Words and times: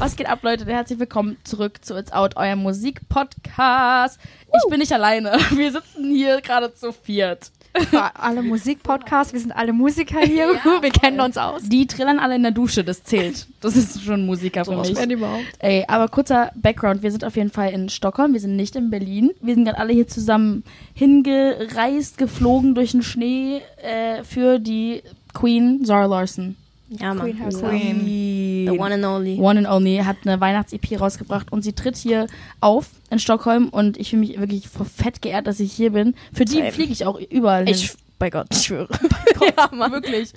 Was 0.00 0.16
geht 0.16 0.28
ab, 0.28 0.38
Leute? 0.42 0.64
Herzlich 0.64 0.98
willkommen 0.98 1.36
zurück 1.44 1.84
zu 1.84 1.94
It's 1.94 2.10
Out, 2.10 2.34
eurem 2.36 2.60
Musikpodcast. 2.60 4.18
Ich 4.46 4.70
bin 4.70 4.80
nicht 4.80 4.92
alleine. 4.94 5.32
Wir 5.50 5.70
sitzen 5.70 6.10
hier 6.10 6.40
gerade 6.40 6.72
zu 6.72 6.90
viert. 6.92 7.52
Für 7.74 8.16
alle 8.16 8.42
Musikpodcasts, 8.42 9.32
wir 9.32 9.40
sind 9.40 9.52
alle 9.52 9.72
Musiker 9.72 10.20
hier, 10.20 10.48
wir 10.80 10.90
kennen 10.90 11.20
uns 11.20 11.36
aus. 11.36 11.62
Die 11.62 11.86
trillern 11.86 12.18
alle 12.18 12.36
in 12.36 12.42
der 12.42 12.52
Dusche, 12.52 12.82
das 12.82 13.04
zählt. 13.04 13.46
Das 13.60 13.76
ist 13.76 14.02
schon 14.02 14.26
Musiker 14.26 14.64
für 14.64 14.76
mich. 14.76 14.98
überhaupt. 14.98 15.44
Ey, 15.60 15.84
aber 15.86 16.08
kurzer 16.08 16.50
Background. 16.56 17.02
Wir 17.02 17.10
sind 17.10 17.24
auf 17.24 17.36
jeden 17.36 17.50
Fall 17.50 17.72
in 17.72 17.88
Stockholm, 17.88 18.32
wir 18.32 18.40
sind 18.40 18.56
nicht 18.56 18.74
in 18.76 18.90
Berlin. 18.90 19.30
Wir 19.40 19.54
sind 19.54 19.64
gerade 19.64 19.78
alle 19.78 19.92
hier 19.92 20.08
zusammen 20.08 20.64
hingereist, 20.94 22.18
geflogen 22.18 22.74
durch 22.74 22.92
den 22.92 23.02
Schnee 23.02 23.62
äh, 23.82 24.24
für 24.24 24.58
die 24.58 25.02
Queen 25.32 25.84
Zara 25.84 26.06
Larson. 26.06 26.56
Ja, 26.90 27.14
Mann. 27.14 27.26
Queen 27.26 27.36
herself. 27.36 27.70
The 27.72 28.76
one 28.76 28.92
and 28.92 29.04
only. 29.04 29.38
One 29.38 29.58
and 29.58 29.68
Only 29.68 29.98
hat 29.98 30.16
eine 30.24 30.40
Weihnachts-EP 30.40 31.00
rausgebracht 31.00 31.52
und 31.52 31.62
sie 31.62 31.72
tritt 31.72 31.96
hier 31.96 32.26
auf 32.60 32.90
in 33.10 33.20
Stockholm 33.20 33.68
und 33.68 33.96
ich 33.96 34.10
fühle 34.10 34.20
mich 34.20 34.40
wirklich 34.40 34.68
vor 34.68 34.86
fett 34.86 35.22
geehrt, 35.22 35.46
dass 35.46 35.60
ich 35.60 35.72
hier 35.72 35.92
bin. 35.92 36.14
Für 36.32 36.44
die 36.44 36.70
fliege 36.70 36.92
ich 36.92 37.06
auch 37.06 37.18
überall 37.18 37.64
hin. 37.64 37.74
Ich, 37.74 37.94
bei 38.18 38.28
Gott, 38.28 38.48
ich 38.50 38.64
schwöre. 38.64 38.88
ja, 39.56 39.70
Mann. 39.72 39.92
Wirklich. 39.92 40.32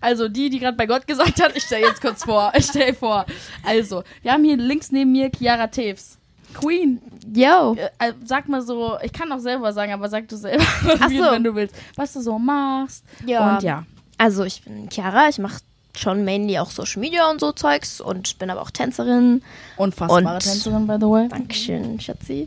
Also 0.00 0.28
die, 0.28 0.48
die 0.48 0.60
gerade 0.60 0.76
bei 0.76 0.86
Gott 0.86 1.06
gesagt 1.08 1.42
hat, 1.42 1.56
ich 1.56 1.64
stelle 1.64 1.86
jetzt 1.86 2.00
kurz 2.00 2.24
vor. 2.24 2.52
Ich 2.56 2.66
stelle 2.66 2.94
vor. 2.94 3.26
Also, 3.64 4.04
wir 4.22 4.32
haben 4.32 4.44
hier 4.44 4.56
links 4.56 4.92
neben 4.92 5.12
mir 5.12 5.30
Chiara 5.30 5.66
Teves. 5.66 6.18
Queen. 6.54 7.00
Yo. 7.34 7.74
Äh, 7.74 8.08
äh, 8.08 8.12
sag 8.24 8.48
mal 8.48 8.62
so, 8.62 8.96
ich 9.02 9.12
kann 9.12 9.30
auch 9.32 9.40
selber 9.40 9.72
sagen, 9.72 9.92
aber 9.92 10.08
sag 10.08 10.28
du 10.28 10.36
selber, 10.36 10.64
so. 10.82 11.32
wenn 11.32 11.44
du 11.44 11.54
willst, 11.54 11.74
was 11.96 12.12
du 12.12 12.20
so 12.20 12.38
machst. 12.38 13.04
Ja. 13.26 13.56
Und 13.56 13.62
ja. 13.64 13.84
Also, 14.16 14.44
ich 14.44 14.62
bin 14.62 14.88
Chiara, 14.88 15.28
ich 15.28 15.38
mache 15.38 15.58
schon 15.98 16.24
mainly 16.24 16.58
auch 16.58 16.70
Social 16.70 17.00
Media 17.00 17.30
und 17.30 17.40
so 17.40 17.52
Zeugs 17.52 18.00
und 18.00 18.38
bin 18.38 18.50
aber 18.50 18.62
auch 18.62 18.70
Tänzerin. 18.70 19.42
Unfassbare 19.76 20.34
Und- 20.34 20.42
Tänzerin, 20.42 20.86
by 20.86 20.96
the 21.00 21.06
way. 21.06 21.28
Dankeschön, 21.28 22.00
Schatzi. 22.00 22.46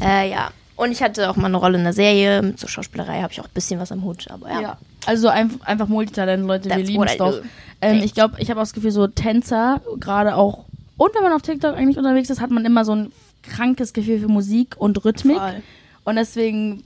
Äh, 0.00 0.30
ja. 0.30 0.50
Und 0.76 0.92
ich 0.92 1.02
hatte 1.02 1.28
auch 1.28 1.36
mal 1.36 1.46
eine 1.46 1.56
Rolle 1.56 1.76
in 1.78 1.84
der 1.84 1.92
Serie. 1.92 2.40
Mit 2.40 2.60
so 2.60 2.68
Schauspielerei 2.68 3.20
habe 3.22 3.32
ich 3.32 3.40
auch 3.40 3.46
ein 3.46 3.54
bisschen 3.54 3.80
was 3.80 3.90
am 3.90 4.04
Hut. 4.04 4.26
Aber 4.30 4.48
ja. 4.48 4.60
Ja. 4.60 4.78
Also 5.06 5.28
einfach, 5.28 5.66
einfach 5.66 5.88
Multitalent, 5.88 6.46
Leute, 6.46 6.66
wir 6.66 6.76
That's 6.76 6.88
lieben 6.88 7.02
es 7.04 7.16
doch. 7.16 7.32
do. 7.32 7.42
Ähm, 7.80 8.00
ich 8.02 8.14
glaube, 8.14 8.36
ich 8.38 8.48
habe 8.50 8.60
auch 8.60 8.64
das 8.64 8.72
Gefühl, 8.74 8.90
so 8.92 9.06
Tänzer, 9.08 9.80
gerade 9.98 10.36
auch, 10.36 10.64
und 10.96 11.14
wenn 11.14 11.22
man 11.22 11.32
auf 11.32 11.42
TikTok 11.42 11.74
eigentlich 11.76 11.96
unterwegs 11.98 12.30
ist, 12.30 12.40
hat 12.40 12.50
man 12.50 12.64
immer 12.64 12.84
so 12.84 12.92
ein 12.94 13.12
krankes 13.42 13.92
Gefühl 13.92 14.20
für 14.20 14.28
Musik 14.28 14.76
und 14.78 15.04
Rhythmik. 15.04 15.38
Voll. 15.38 15.62
Und 16.04 16.16
deswegen 16.16 16.84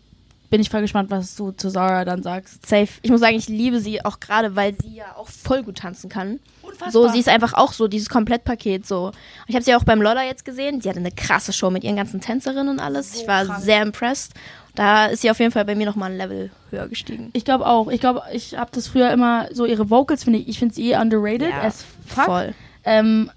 bin 0.52 0.60
ich 0.60 0.68
voll 0.68 0.82
gespannt, 0.82 1.10
was 1.10 1.34
du 1.34 1.52
zu 1.52 1.70
Sarah 1.70 2.04
dann 2.04 2.22
sagst. 2.22 2.66
Safe. 2.66 2.86
Ich 3.00 3.10
muss 3.10 3.20
sagen, 3.20 3.34
ich 3.34 3.48
liebe 3.48 3.80
sie 3.80 4.04
auch 4.04 4.20
gerade, 4.20 4.54
weil 4.54 4.74
sie 4.78 4.96
ja 4.96 5.16
auch 5.16 5.26
voll 5.26 5.62
gut 5.62 5.78
tanzen 5.78 6.10
kann. 6.10 6.40
Unfassbar. 6.60 6.90
So, 6.92 7.08
sie 7.08 7.20
ist 7.20 7.30
einfach 7.30 7.54
auch 7.54 7.72
so, 7.72 7.88
dieses 7.88 8.10
Komplettpaket 8.10 8.86
so. 8.86 9.12
Ich 9.46 9.54
habe 9.54 9.64
sie 9.64 9.74
auch 9.74 9.84
beim 9.84 10.02
Lolla 10.02 10.24
jetzt 10.24 10.44
gesehen. 10.44 10.82
Sie 10.82 10.90
hatte 10.90 10.98
eine 10.98 11.10
krasse 11.10 11.54
Show 11.54 11.70
mit 11.70 11.84
ihren 11.84 11.96
ganzen 11.96 12.20
Tänzerinnen 12.20 12.68
und 12.68 12.80
alles. 12.80 13.14
ich 13.14 13.26
war 13.26 13.46
krank. 13.46 13.64
sehr 13.64 13.80
impressed. 13.80 14.34
Da 14.74 15.06
ist 15.06 15.22
sie 15.22 15.30
auf 15.30 15.38
jeden 15.38 15.52
Fall 15.52 15.64
bei 15.64 15.74
mir 15.74 15.86
nochmal 15.86 16.10
ein 16.10 16.18
Level 16.18 16.50
höher 16.68 16.86
gestiegen. 16.86 17.30
Ich 17.32 17.46
glaube 17.46 17.66
auch. 17.66 17.88
Ich 17.88 18.00
glaube, 18.00 18.20
ich 18.30 18.54
habe 18.54 18.70
das 18.74 18.88
früher 18.88 19.10
immer 19.10 19.48
so 19.52 19.64
ihre 19.64 19.88
Vocals 19.88 20.24
finde 20.24 20.40
ich, 20.40 20.48
ich 20.48 20.58
finde 20.58 20.74
sie 20.74 20.90
eh 20.90 20.96
underrated 20.98 21.48
Ja, 21.48 21.62
as 21.62 21.82
fuck. 22.06 22.24
Voll. 22.26 22.54
Ähm, 22.84 23.30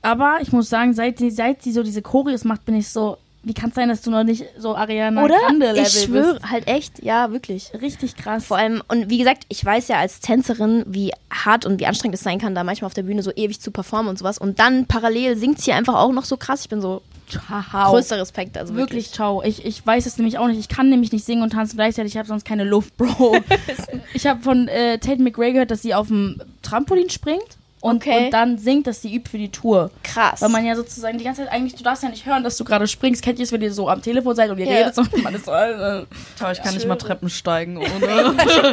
aber 0.00 0.38
ich 0.40 0.52
muss 0.52 0.70
sagen, 0.70 0.94
seit 0.94 1.18
sie, 1.18 1.30
seit 1.30 1.62
sie 1.62 1.72
so 1.72 1.82
diese 1.82 2.00
Choreos 2.00 2.44
macht, 2.44 2.64
bin 2.64 2.76
ich 2.76 2.88
so, 2.88 3.18
wie 3.42 3.54
kann 3.54 3.70
es 3.70 3.74
sein, 3.74 3.88
dass 3.88 4.02
du 4.02 4.10
noch 4.10 4.22
nicht 4.22 4.44
so 4.58 4.76
Ariana 4.76 5.24
Oder? 5.24 5.38
Grande 5.38 5.66
Level 5.72 5.82
Ich 5.82 6.02
schwöre, 6.02 6.34
bist? 6.34 6.50
halt 6.50 6.68
echt, 6.68 7.02
ja, 7.02 7.32
wirklich. 7.32 7.72
Richtig 7.80 8.16
krass. 8.16 8.44
Vor 8.44 8.58
allem, 8.58 8.82
und 8.88 9.08
wie 9.08 9.16
gesagt, 9.18 9.44
ich 9.48 9.64
weiß 9.64 9.88
ja 9.88 9.98
als 9.98 10.20
Tänzerin, 10.20 10.84
wie 10.86 11.12
hart 11.30 11.64
und 11.64 11.80
wie 11.80 11.86
anstrengend 11.86 12.16
es 12.16 12.22
sein 12.22 12.38
kann, 12.38 12.54
da 12.54 12.64
manchmal 12.64 12.86
auf 12.86 12.94
der 12.94 13.04
Bühne 13.04 13.22
so 13.22 13.32
ewig 13.34 13.60
zu 13.60 13.70
performen 13.70 14.08
und 14.10 14.18
sowas. 14.18 14.36
Und 14.36 14.58
dann 14.58 14.84
parallel 14.86 15.38
singt 15.38 15.60
sie 15.60 15.72
einfach 15.72 15.94
auch 15.94 16.12
noch 16.12 16.26
so 16.26 16.36
krass. 16.36 16.62
Ich 16.62 16.68
bin 16.68 16.82
so 16.82 17.00
Ciao. 17.28 17.90
größter 17.92 18.18
Respekt. 18.18 18.58
Also 18.58 18.74
Wirklich, 18.74 19.04
wirklich. 19.06 19.12
ciao. 19.12 19.42
Ich, 19.42 19.64
ich 19.64 19.86
weiß 19.86 20.04
es 20.04 20.18
nämlich 20.18 20.36
auch 20.36 20.48
nicht. 20.48 20.58
Ich 20.58 20.68
kann 20.68 20.90
nämlich 20.90 21.12
nicht 21.12 21.24
singen 21.24 21.42
und 21.42 21.50
tanzen 21.54 21.76
gleichzeitig. 21.76 22.12
Ich 22.12 22.18
habe 22.18 22.28
sonst 22.28 22.44
keine 22.44 22.64
Luft, 22.64 22.96
Bro. 22.98 23.36
ich 24.14 24.26
habe 24.26 24.42
von 24.42 24.68
äh, 24.68 24.98
Tate 24.98 25.22
McRae 25.22 25.52
gehört, 25.52 25.70
dass 25.70 25.80
sie 25.80 25.94
auf 25.94 26.08
dem 26.08 26.42
Trampolin 26.62 27.08
springt 27.08 27.56
und, 27.80 27.96
Okay. 27.96 28.26
und 28.26 28.30
dann 28.32 28.58
singt, 28.58 28.86
dass 28.86 29.02
sie 29.02 29.14
übt 29.14 29.30
für 29.30 29.38
die 29.38 29.50
Tour. 29.50 29.90
Krass. 30.02 30.42
Weil 30.42 30.48
man 30.50 30.64
ja 30.66 30.76
sozusagen 30.76 31.18
die 31.18 31.24
ganze 31.24 31.42
Zeit 31.44 31.52
eigentlich, 31.52 31.74
du 31.76 31.82
darfst 31.82 32.02
ja 32.02 32.08
nicht 32.08 32.26
hören, 32.26 32.42
dass 32.44 32.56
du 32.56 32.64
gerade 32.64 32.86
springst. 32.86 33.22
Kennt 33.22 33.38
ihr 33.38 33.44
es, 33.44 33.52
wenn 33.52 33.62
ihr 33.62 33.72
so 33.72 33.88
am 33.88 34.02
Telefon 34.02 34.34
seid 34.36 34.50
und 34.50 34.58
ihr 34.58 34.66
Ja. 34.66 34.76
redet 34.78 34.94
so 34.94 35.02
und 35.02 35.22
man 35.22 35.34
ist 35.34 35.46
so, 35.46 35.52
äh, 35.52 36.04
Ciao, 36.36 36.50
ich 36.52 36.62
kann 36.62 36.74
nicht 36.74 36.86
mal 36.86 36.96
Treppen 36.96 37.30
steigen 37.30 37.76
ohne. 37.78 37.86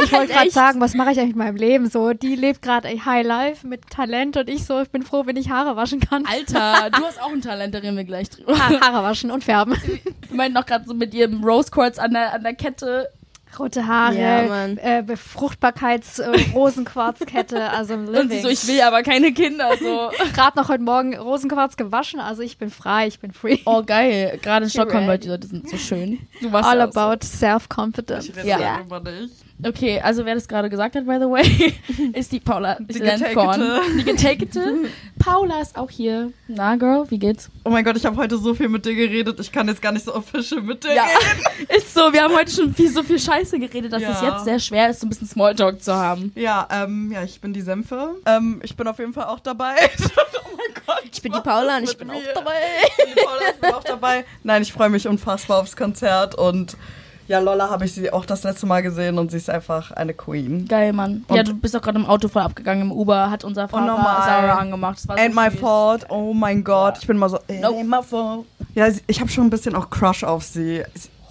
Ich 0.04 0.12
wollte 0.12 0.34
gerade 0.34 0.52
sagen, 0.52 0.82
was 0.82 0.94
mache 0.94 1.12
ich 1.12 1.20
eigentlich 1.20 1.36
mit 1.36 1.46
meinem 1.46 1.56
Leben? 1.58 1.90
So, 1.90 2.14
die 2.14 2.36
lebt 2.36 2.62
gerade 2.62 2.88
High 2.90 3.26
Life 3.26 3.66
mit 3.66 3.90
Talent 3.90 4.38
und 4.38 4.50
ich 4.50 4.66
so, 4.66 4.82
ich 4.82 4.90
bin 4.90 5.04
froh, 5.04 5.24
wenn 5.26 5.36
ich 5.38 5.50
Haare 5.50 5.76
waschen 5.76 6.00
kann. 6.00 6.26
Alter, 6.26 6.90
du 6.90 7.04
hast 7.06 7.22
auch 7.22 7.32
ein 7.32 7.42
Talent, 7.42 7.74
da 7.74 7.80
reden 7.80 7.98
wir 7.98 8.04
gleich 8.04 8.30
drüber. 8.30 8.58
Ha 8.58 8.80
Haare 8.82 9.04
waschen 9.04 9.32
und 9.32 9.44
färben. 9.44 9.76
Ich 10.30 10.34
meine 10.36 10.54
noch 10.54 10.66
gerade 10.66 10.84
so 10.86 10.94
mit 10.94 11.14
ihrem 11.14 11.42
Rose 11.44 11.72
Quartz 11.72 11.98
an 11.98 12.12
der, 12.12 12.34
an 12.34 12.44
der 12.44 12.54
Kette. 12.54 13.10
Rote 13.58 13.88
Haare, 13.88 14.20
Ja, 14.20 14.66
äh, 14.68 15.02
Befruchtbarkeits-Rosenquarzkette, 15.04 17.70
also 17.72 17.94
im 17.96 18.08
Und 18.10 18.30
sie 18.32 18.42
so, 18.42 18.50
ich 18.50 18.68
will 18.68 18.82
aber 18.82 19.02
keine 19.04 19.32
Kinder. 19.34 19.72
So. 19.80 20.12
Gerade 20.34 20.58
noch 20.58 20.70
heute 20.70 20.84
Morgen 20.84 21.16
Rosenquarz 21.18 21.76
gewaschen, 21.78 22.20
also 22.20 22.42
ich 22.44 22.58
bin 22.58 22.70
frei, 22.70 23.08
ich 23.08 23.20
bin 23.20 23.32
free. 23.32 23.60
Oh, 23.66 23.84
geil. 23.84 24.38
Gerade 24.42 24.66
in 24.66 24.70
Stockholm. 24.70 25.08
Leute, 25.08 25.24
die 25.24 25.30
Leute 25.30 25.48
sind 25.48 25.70
so 25.70 25.78
schön. 25.78 26.20
Du 26.42 26.52
warst 26.52 26.70
All 26.70 26.78
ja 26.78 26.88
auch 26.88 26.92
so. 26.94 27.00
about 27.00 27.26
self-confidence. 27.26 28.30
Ich 28.30 28.36
rede 28.36 28.48
Ja. 28.48 28.78
darüber 28.78 29.00
nicht. 29.12 29.34
Okay, 29.66 30.00
also 30.00 30.24
wer 30.24 30.36
das 30.36 30.48
gerade 30.48 30.70
gesagt 30.70 30.96
hat, 30.96 31.06
by 31.08 31.16
the 31.20 31.26
way, 31.26 31.74
ist 32.14 32.32
die 32.32 32.40
Paula. 32.40 32.78
Die 32.80 33.00
getakete. 33.00 33.82
Die 33.98 34.04
getakete. 34.06 34.76
Paula 35.18 35.62
ist 35.62 35.76
auch 35.76 35.90
hier. 35.90 36.32
Na, 36.48 36.76
Girl, 36.76 37.06
wie 37.10 37.18
geht's? 37.18 37.50
Oh 37.66 37.72
mein 37.72 37.84
Gott, 37.84 37.98
ich 37.98 38.06
habe 38.06 38.16
heute 38.18 38.38
so 38.38 38.54
viel 38.54 38.70
mit 38.70 38.86
dir 38.86 38.94
geredet. 38.94 39.40
Ich 39.40 39.52
kann 39.52 39.68
jetzt 39.68 39.82
gar 39.82 39.92
nicht 39.92 40.06
so 40.06 40.14
official 40.14 40.62
mit 40.62 40.84
dir 40.84 40.94
Ja, 40.94 41.06
reden. 41.06 41.68
ist 41.76 41.92
so. 41.92 42.14
Wir 42.14 42.22
haben 42.22 42.36
heute 42.36 42.52
schon 42.52 42.72
viel, 42.76 42.92
so 42.92 43.02
viel 43.02 43.18
Scheiße 43.20 43.58
geredet, 43.58 43.92
dass 43.92 44.02
Ja. 44.04 44.12
es 44.12 44.22
jetzt 44.22 44.44
sehr 44.46 44.60
schwer 44.60 44.90
ist, 44.92 45.00
so 45.00 45.08
ein 45.08 45.10
bisschen 45.10 45.28
Smalltalk 45.28 45.82
zu 45.82 45.96
haben. 45.96 46.32
Ja, 46.36 46.68
ähm, 46.72 47.12
ja, 47.12 47.24
ich 47.24 47.42
bin 47.42 47.52
die 47.52 47.62
Senfe. 47.62 48.16
Ähm, 48.28 48.62
ich 48.64 48.76
bin 48.76 48.88
auf 48.88 49.00
jeden 49.00 49.14
Fall 49.14 49.26
auch 49.26 49.40
dabei. 49.40 49.74
oh 49.74 50.50
mein 50.56 50.84
Gott. 50.86 51.04
Ich 51.12 51.22
bin 51.24 51.32
die 51.32 51.40
Paula 51.42 51.78
und 51.78 51.84
ich 51.90 51.98
bin 51.98 52.08
mit 52.10 52.16
auch 52.18 52.22
mir? 52.22 52.34
dabei. 52.36 52.52
Ich 52.90 52.96
bin 53.06 53.14
die 53.16 53.22
Paula, 53.24 53.42
ich 53.56 53.60
bin 53.60 53.74
auch 53.74 53.84
dabei. 53.84 54.26
Nein, 54.44 54.62
ich 54.62 54.72
freue 54.72 54.90
mich 54.90 55.08
unfassbar 55.08 55.62
aufs 55.62 55.76
Konzert 55.76 56.36
und 56.36 56.78
ja, 57.28 57.40
Lolla 57.40 57.70
habe 57.70 57.86
ich 57.86 57.94
sie 57.94 58.12
auch 58.12 58.26
das 58.26 58.44
letzte 58.44 58.66
Mal 58.66 58.82
gesehen 58.82 59.18
und 59.20 59.32
sie 59.32 59.38
ist 59.38 59.50
einfach 59.50 59.92
eine 59.92 60.14
Queen. 60.14 60.68
Geil, 60.68 60.94
Mann. 60.94 61.26
Und- 61.28 61.36
ja, 61.36 61.44
du 61.44 61.54
bist 61.54 61.76
auch 61.76 61.82
gerade 61.82 62.00
im 62.00 62.06
Auto 62.06 62.28
voll 62.28 62.42
abgegangen. 62.44 62.84
Im 62.84 62.92
Uber 62.92 63.30
hat 63.30 63.44
unser 63.44 63.68
Fahrer 63.68 63.86
normal. 63.86 64.24
Sarah 64.26 64.56
angemacht. 64.60 64.98
Das 65.00 65.08
war 65.08 65.18
so 65.18 65.24
Ain't 65.24 65.34
my 65.36 65.52
süß. 65.52 65.60
fault. 65.60 66.06
Oh 66.10 66.34
mein 66.34 66.64
Gott. 66.64 66.98
Ich 67.02 67.08
bin 67.08 67.18
mal 67.18 67.30
so. 67.30 67.38
Ain't 67.50 67.84
my 67.84 68.04
fault. 68.04 68.46
Ja, 68.76 68.88
ich 69.08 69.20
habe 69.20 69.30
schon 69.30 69.46
ein 69.46 69.50
bisschen 69.50 69.76
auch 69.76 69.90
Crush 69.90 70.24
auf 70.24 70.44
sie. 70.44 70.84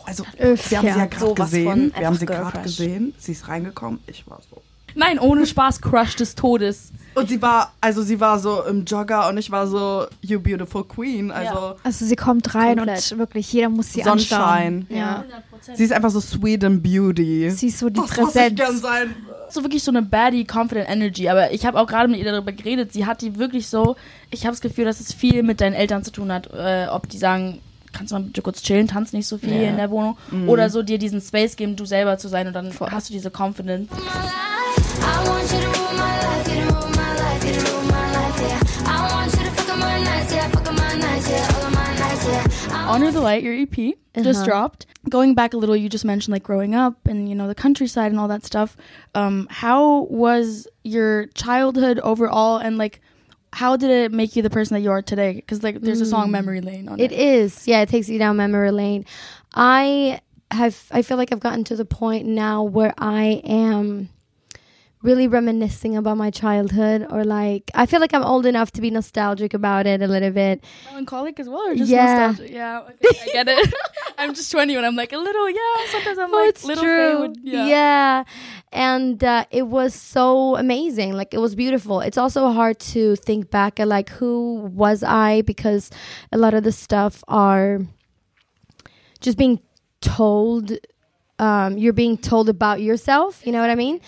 Also, 0.04 0.24
Öff, 0.38 0.70
wir 0.70 0.78
haben 0.78 0.86
ja. 0.86 0.92
sie 0.94 0.98
ja 1.00 1.06
gerade 1.06 1.20
Sowas 1.26 1.50
gesehen. 1.50 1.92
Wir 1.96 2.06
haben 2.06 2.16
sie 2.16 2.26
gerade 2.26 2.58
gesehen. 2.60 3.14
Sie 3.18 3.32
ist 3.32 3.48
reingekommen. 3.48 3.98
Ich 4.06 4.28
war 4.28 4.38
so. 4.50 4.62
Nein, 4.94 5.18
ohne 5.18 5.44
Spaß, 5.46 5.80
Crush 5.82 6.16
des 6.16 6.34
Todes. 6.36 6.90
Und 7.14 7.28
sie 7.28 7.40
war, 7.42 7.72
also 7.82 8.02
sie 8.02 8.18
war 8.20 8.38
so 8.38 8.62
im 8.62 8.84
Jogger 8.84 9.28
und 9.28 9.36
ich 9.36 9.50
war 9.50 9.66
so, 9.66 10.06
you 10.22 10.38
beautiful 10.40 10.84
queen. 10.84 11.30
Also 11.30 11.74
Also 11.82 12.04
sie 12.06 12.16
kommt 12.16 12.54
rein 12.54 12.76
Komplett. 12.76 13.12
und 13.12 13.18
wirklich 13.18 13.52
jeder 13.52 13.68
muss 13.68 13.92
sie 13.92 14.02
Sonnenschein. 14.02 14.86
anschauen. 14.90 14.96
Ja. 14.96 15.24
Sie 15.74 15.84
ist 15.84 15.92
einfach 15.92 16.10
so 16.10 16.20
sweet 16.20 16.64
and 16.64 16.82
beauty. 16.82 17.50
Sie 17.50 17.68
ist 17.68 17.78
so 17.78 17.88
die 17.88 18.00
das 18.00 18.08
muss 18.16 18.18
ich 18.18 18.24
Präsenz. 18.24 18.56
gern 18.56 18.76
sein. 18.78 19.14
so 19.50 19.62
wirklich 19.62 19.82
so 19.82 19.90
eine 19.90 20.02
baddie, 20.02 20.44
confident 20.44 20.88
Energy. 20.88 21.28
Aber 21.28 21.52
ich 21.52 21.64
habe 21.66 21.78
auch 21.80 21.86
gerade 21.86 22.08
mit 22.08 22.18
ihr 22.20 22.30
darüber 22.30 22.52
geredet. 22.52 22.92
Sie 22.92 23.06
hat 23.06 23.22
die 23.22 23.36
wirklich 23.38 23.68
so. 23.68 23.96
Ich 24.30 24.42
habe 24.44 24.52
das 24.52 24.60
Gefühl, 24.60 24.84
dass 24.84 25.00
es 25.00 25.12
viel 25.12 25.42
mit 25.42 25.60
deinen 25.60 25.74
Eltern 25.74 26.04
zu 26.04 26.10
tun 26.10 26.32
hat. 26.32 26.48
Äh, 26.52 26.86
ob 26.90 27.08
die 27.08 27.18
sagen, 27.18 27.60
kannst 27.92 28.12
du 28.12 28.16
mal 28.16 28.24
bitte 28.24 28.42
kurz 28.42 28.62
chillen, 28.62 28.88
tanz 28.88 29.12
nicht 29.12 29.26
so 29.26 29.38
viel 29.38 29.52
Ja. 29.54 29.68
in 29.70 29.76
der 29.76 29.90
Wohnung. 29.90 30.16
Oder 30.46 30.68
so 30.70 30.82
dir 30.82 30.98
diesen 30.98 31.20
Space 31.20 31.56
geben, 31.56 31.76
du 31.76 31.84
selber 31.86 32.18
zu 32.18 32.28
sein. 32.28 32.46
Und 32.46 32.52
dann 32.54 32.70
hast 32.90 33.08
du 33.08 33.12
diese 33.14 33.30
Confidence. 33.30 33.88
I 33.92 35.28
want 35.28 35.50
you 35.52 35.58
to 35.72 35.75
Honor 42.86 43.10
the 43.10 43.20
Light, 43.20 43.42
your 43.42 43.54
EP, 43.54 43.94
just 44.22 44.44
dropped. 44.44 44.86
Going 45.08 45.34
back 45.34 45.54
a 45.54 45.56
little, 45.56 45.76
you 45.76 45.88
just 45.88 46.04
mentioned 46.04 46.32
like 46.32 46.42
growing 46.42 46.74
up 46.74 47.06
and 47.06 47.28
you 47.28 47.34
know 47.34 47.48
the 47.48 47.54
countryside 47.54 48.10
and 48.12 48.20
all 48.20 48.28
that 48.28 48.44
stuff. 48.44 48.76
Um, 49.14 49.48
how 49.50 50.02
was 50.04 50.68
your 50.84 51.26
childhood 51.28 51.98
overall, 52.00 52.58
and 52.58 52.78
like 52.78 53.00
how 53.52 53.76
did 53.76 53.90
it 53.90 54.12
make 54.12 54.36
you 54.36 54.42
the 54.42 54.50
person 54.50 54.74
that 54.74 54.80
you 54.80 54.90
are 54.90 55.02
today? 55.02 55.34
Because 55.34 55.62
like 55.62 55.80
there's 55.80 56.00
a 56.00 56.06
song 56.06 56.30
Memory 56.30 56.60
Lane 56.60 56.88
on 56.88 57.00
it. 57.00 57.10
It 57.10 57.12
is. 57.12 57.66
Yeah, 57.66 57.82
it 57.82 57.88
takes 57.88 58.08
you 58.08 58.18
down 58.18 58.36
memory 58.36 58.70
lane. 58.70 59.04
I 59.54 60.20
have 60.50 60.84
I 60.92 61.02
feel 61.02 61.16
like 61.16 61.32
I've 61.32 61.40
gotten 61.40 61.64
to 61.64 61.76
the 61.76 61.84
point 61.84 62.26
now 62.26 62.62
where 62.62 62.94
I 62.98 63.42
am 63.44 64.10
really 65.06 65.28
reminiscing 65.28 65.96
about 65.96 66.16
my 66.16 66.30
childhood 66.30 67.06
or 67.10 67.22
like 67.24 67.70
I 67.74 67.86
feel 67.86 68.00
like 68.00 68.12
I'm 68.12 68.24
old 68.24 68.44
enough 68.44 68.70
to 68.72 68.80
be 68.80 68.90
nostalgic 68.90 69.54
about 69.54 69.86
it 69.86 70.02
a 70.02 70.08
little 70.08 70.30
bit. 70.32 70.64
Melancholic 70.90 71.38
as 71.40 71.48
well, 71.48 71.68
or 71.70 71.74
just 71.76 71.90
Yeah. 71.90 72.26
nostalgic? 72.26 72.52
Yeah, 72.52 72.80
okay, 72.90 73.18
I 73.22 73.26
get 73.32 73.48
it. 73.48 73.74
I'm 74.18 74.34
just 74.34 74.50
20 74.50 74.74
and 74.76 74.84
I'm 74.84 74.96
like 74.96 75.12
a 75.12 75.18
little, 75.18 75.48
yeah. 75.48 75.76
Sometimes 75.92 76.18
I'm 76.18 76.34
Oh, 76.34 76.38
like 76.38 76.48
it's 76.50 76.64
little 76.64 76.84
true. 76.84 77.18
would- 77.20 77.38
yeah. 77.42 78.24
And 78.72 79.22
uh, 79.22 79.44
it 79.50 79.66
was 79.68 79.94
so 79.94 80.56
amazing. 80.56 81.12
Like 81.12 81.32
it 81.32 81.38
was 81.40 81.54
beautiful. 81.54 82.00
It's 82.00 82.18
also 82.18 82.50
hard 82.50 82.78
to 82.94 83.16
think 83.16 83.50
back 83.50 83.78
at 83.80 83.88
like 83.88 84.08
who 84.18 84.68
was 84.74 85.02
I 85.04 85.42
because 85.42 85.88
a 86.32 86.36
lot 86.38 86.52
of 86.52 86.64
the 86.64 86.72
stuff 86.72 87.22
are 87.28 87.80
just 89.20 89.38
being 89.38 89.60
told. 90.00 90.72
Um, 91.38 91.76
you're 91.76 91.92
being 91.92 92.16
told 92.16 92.48
about 92.48 92.80
yourself. 92.80 93.44
You 93.46 93.52
know 93.52 93.60
what 93.60 93.68
I 93.70 93.74
mean? 93.74 94.00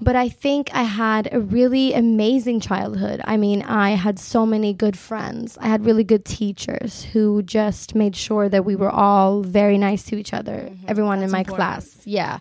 But 0.00 0.14
I 0.14 0.28
think 0.28 0.70
I 0.72 0.84
had 0.84 1.28
a 1.32 1.40
really 1.40 1.92
amazing 1.92 2.60
childhood. 2.60 3.20
I 3.24 3.36
mean, 3.36 3.62
I 3.62 3.90
had 3.90 4.18
so 4.18 4.46
many 4.46 4.72
good 4.72 4.96
friends. 4.96 5.58
I 5.60 5.66
had 5.68 5.84
really 5.84 6.04
good 6.04 6.24
teachers 6.24 7.02
who 7.12 7.42
just 7.42 7.94
made 7.96 8.14
sure 8.14 8.48
that 8.48 8.64
we 8.64 8.76
were 8.76 8.90
all 8.90 9.42
very 9.42 9.76
nice 9.76 10.04
to 10.04 10.16
each 10.16 10.32
other, 10.32 10.70
everyone 10.86 11.22
in 11.22 11.30
my 11.32 11.40
important. 11.40 11.56
class. 11.56 12.00
Yeah. 12.04 12.38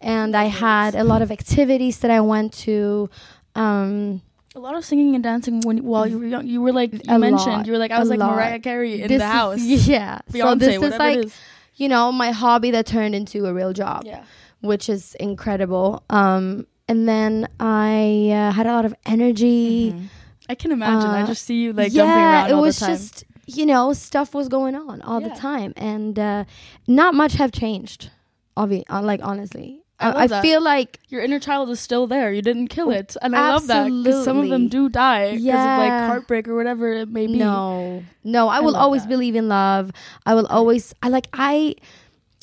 And 0.00 0.36
I 0.36 0.44
had 0.46 0.94
a 0.94 1.04
lot 1.04 1.22
of 1.22 1.30
activities 1.30 1.98
that 2.00 2.10
I 2.10 2.20
went 2.20 2.52
to. 2.66 3.08
Um, 3.54 4.20
A 4.56 4.58
lot 4.60 4.74
of 4.74 4.84
singing 4.84 5.14
and 5.14 5.22
dancing 5.22 5.60
when 5.60 5.78
while 5.84 6.06
you 6.06 6.18
were 6.18 6.26
young. 6.26 6.46
You 6.46 6.60
were 6.60 6.72
like 6.72 6.92
you 6.92 7.00
A 7.08 7.18
mentioned. 7.18 7.52
lot. 7.58 7.66
You 7.66 7.72
were 7.72 7.78
like 7.78 7.92
I 7.92 7.98
was 8.00 8.08
like 8.10 8.18
lot. 8.18 8.34
Mariah 8.34 8.58
Carey 8.58 9.00
in 9.02 9.08
this 9.08 9.20
the 9.20 9.26
house. 9.26 9.60
Is, 9.60 9.86
yeah. 9.96 10.18
Beyonce, 10.32 10.40
so 10.42 10.54
this 10.56 10.82
is 10.82 10.98
like, 10.98 11.18
is. 11.18 11.34
you 11.76 11.88
know, 11.88 12.10
my 12.10 12.30
hobby 12.32 12.70
that 12.72 12.84
turned 12.86 13.14
into 13.14 13.46
a 13.46 13.52
real 13.54 13.72
job. 13.72 14.02
Yeah. 14.04 14.24
which 14.60 14.88
is 14.88 15.14
incredible. 15.20 16.02
Um, 16.10 16.66
and 16.88 17.08
then 17.08 17.48
I 17.60 18.30
uh, 18.32 18.52
had 18.52 18.66
a 18.66 18.72
lot 18.72 18.84
of 18.84 18.94
energy. 19.04 19.94
I 20.48 20.54
can 20.54 20.70
imagine. 20.72 21.10
I 21.10 21.22
Uh, 21.22 21.26
just 21.26 21.44
see 21.44 21.62
you 21.62 21.72
like 21.72 21.92
yeah, 21.92 22.04
jumping 22.04 22.22
around 22.24 22.50
it 22.50 22.52
all 22.54 22.62
was 22.62 22.78
the 22.78 22.86
time. 22.86 22.94
just 22.96 23.24
you 23.46 23.66
know 23.66 23.92
stuff 23.92 24.34
was 24.34 24.48
going 24.48 24.74
on 24.74 25.02
all 25.02 25.20
Yeah. 25.20 25.28
the 25.28 25.34
time, 25.34 25.72
and 25.76 26.18
uh, 26.18 26.44
not 26.86 27.14
much 27.14 27.34
have 27.34 27.50
changed. 27.52 28.10
Obvi- 28.56 28.84
uh, 28.88 29.02
like 29.02 29.20
honestly, 29.22 29.82
I 30.00 30.10
I, 30.10 30.22
I 30.24 30.40
feel 30.40 30.62
like 30.62 30.98
Your 31.08 31.20
inner 31.22 31.38
child 31.40 31.68
is 31.70 31.78
still 31.80 32.06
there. 32.06 32.32
You 32.32 32.42
didn't 32.42 32.68
kill 32.68 32.90
it, 32.90 33.16
and 33.20 33.34
I 33.36 33.52
love 33.52 33.66
that 33.66 33.84
because 33.90 34.24
some 34.24 34.38
of 34.38 34.48
them 34.48 34.68
do 34.68 34.88
die 34.88 35.32
because 35.32 35.66
of 35.66 35.78
like 35.84 35.92
heartbreak 36.10 36.48
or 36.48 36.54
whatever 36.54 36.92
it 36.92 37.08
may 37.10 37.26
be. 37.26 37.38
no, 37.38 38.02
no. 38.24 38.48
I, 38.48 38.60
will 38.60 38.76
always 38.76 39.02
that. 39.02 39.08
believe 39.08 39.34
in 39.36 39.48
love. 39.48 39.90
I 40.24 40.34
will 40.34 40.46
always. 40.46 40.94
I 41.02 41.08
like. 41.08 41.26
I. 41.32 41.74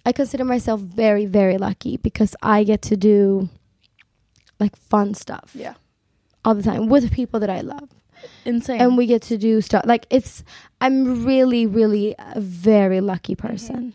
I 0.05 0.11
consider 0.11 0.43
myself 0.43 0.81
very, 0.81 1.25
very 1.25 1.57
lucky 1.57 1.95
because 1.95 2.35
I 2.43 2.65
get 2.65 2.81
to 2.91 2.97
do 2.97 3.47
like 4.59 4.75
fun 4.75 5.13
stuff 5.13 5.51
Yeah, 5.53 5.73
all 6.45 6.55
the 6.55 6.63
time 6.63 6.88
with 6.88 7.11
people 7.11 7.39
that 7.39 7.50
I 7.50 7.61
love. 7.61 7.89
insane. 8.45 8.79
and 8.81 8.97
we 8.97 9.05
get 9.05 9.21
to 9.23 9.38
do 9.38 9.59
stuff 9.61 9.83
like 9.85 10.05
it's 10.09 10.44
i'm 10.79 11.25
really 11.25 11.65
really 11.65 12.15
a 12.17 12.39
very 12.39 13.01
lucky 13.01 13.35
mhm. 13.35 13.39
person. 13.47 13.94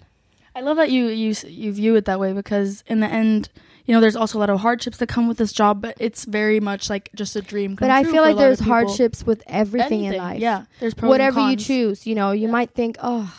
I 0.55 0.61
love 0.61 0.77
that 0.79 0.91
you 0.91 1.07
you 1.07 1.35
you 1.47 1.73
view 1.73 1.95
it 1.95 2.05
that 2.07 2.19
way 2.19 2.33
because 2.33 2.83
in 2.89 2.99
the 2.99 3.07
end, 3.07 3.49
you 3.85 3.95
know, 3.95 4.01
there's 4.01 4.17
also 4.17 4.39
a 4.39 4.41
lot 4.41 4.51
of 4.51 4.59
hardships 4.59 4.97
that 4.99 5.07
come 5.09 5.29
with 5.29 5.39
this 5.39 5.53
job, 5.53 5.81
but 5.81 5.95
it's 6.01 6.25
very 6.25 6.59
much 6.59 6.91
like 6.91 7.11
just 7.15 7.37
a 7.37 7.43
dream. 7.43 7.77
Come 7.77 7.87
but 7.87 7.95
i 7.95 8.03
feel 8.03 8.23
like 8.23 8.37
there's 8.37 8.59
hardships 8.59 9.25
with 9.25 9.41
everything 9.47 10.03
in 10.05 10.17
life. 10.17 10.41
Yeah, 10.41 10.65
there's 10.81 10.95
whatever 10.97 11.49
you 11.49 11.57
choose 11.57 12.07
you 12.09 12.15
know 12.17 12.33
you 12.33 12.49
might 12.49 12.71
think 12.73 12.97
oh 13.03 13.33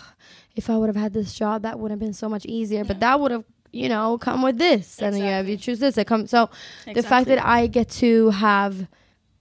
if 0.56 0.70
i 0.70 0.78
would 0.78 0.88
have 0.88 0.96
had 0.96 1.14
this 1.14 1.34
job 1.34 1.62
that 1.64 1.78
would 1.80 1.92
have 1.92 2.00
been 2.00 2.14
so 2.14 2.28
much 2.30 2.46
easier 2.46 2.84
but 2.84 3.00
that 3.02 3.20
would 3.20 3.32
have 3.32 3.44
you 3.72 3.88
know 3.90 4.18
come 4.18 4.42
with 4.42 4.58
this 4.58 5.00
and 5.02 5.14
then 5.16 5.22
you 5.22 5.28
have 5.30 5.48
you 5.48 5.58
choose 5.58 5.80
this 5.80 5.98
it 5.98 6.06
comes 6.08 6.30
so 6.30 6.50
the 6.94 7.04
fact 7.04 7.28
that 7.28 7.44
i 7.46 7.68
get 7.68 7.88
to 7.90 8.30
have 8.32 8.88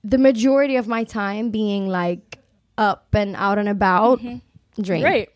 the 0.04 0.18
majority 0.18 0.76
of 0.76 0.86
my 0.86 1.02
time 1.04 1.50
being 1.50 1.88
like 1.88 2.38
up 2.76 3.06
and 3.14 3.34
out 3.36 3.58
and 3.58 3.68
about 3.68 4.20
dream 4.80 5.00
Great. 5.02 5.28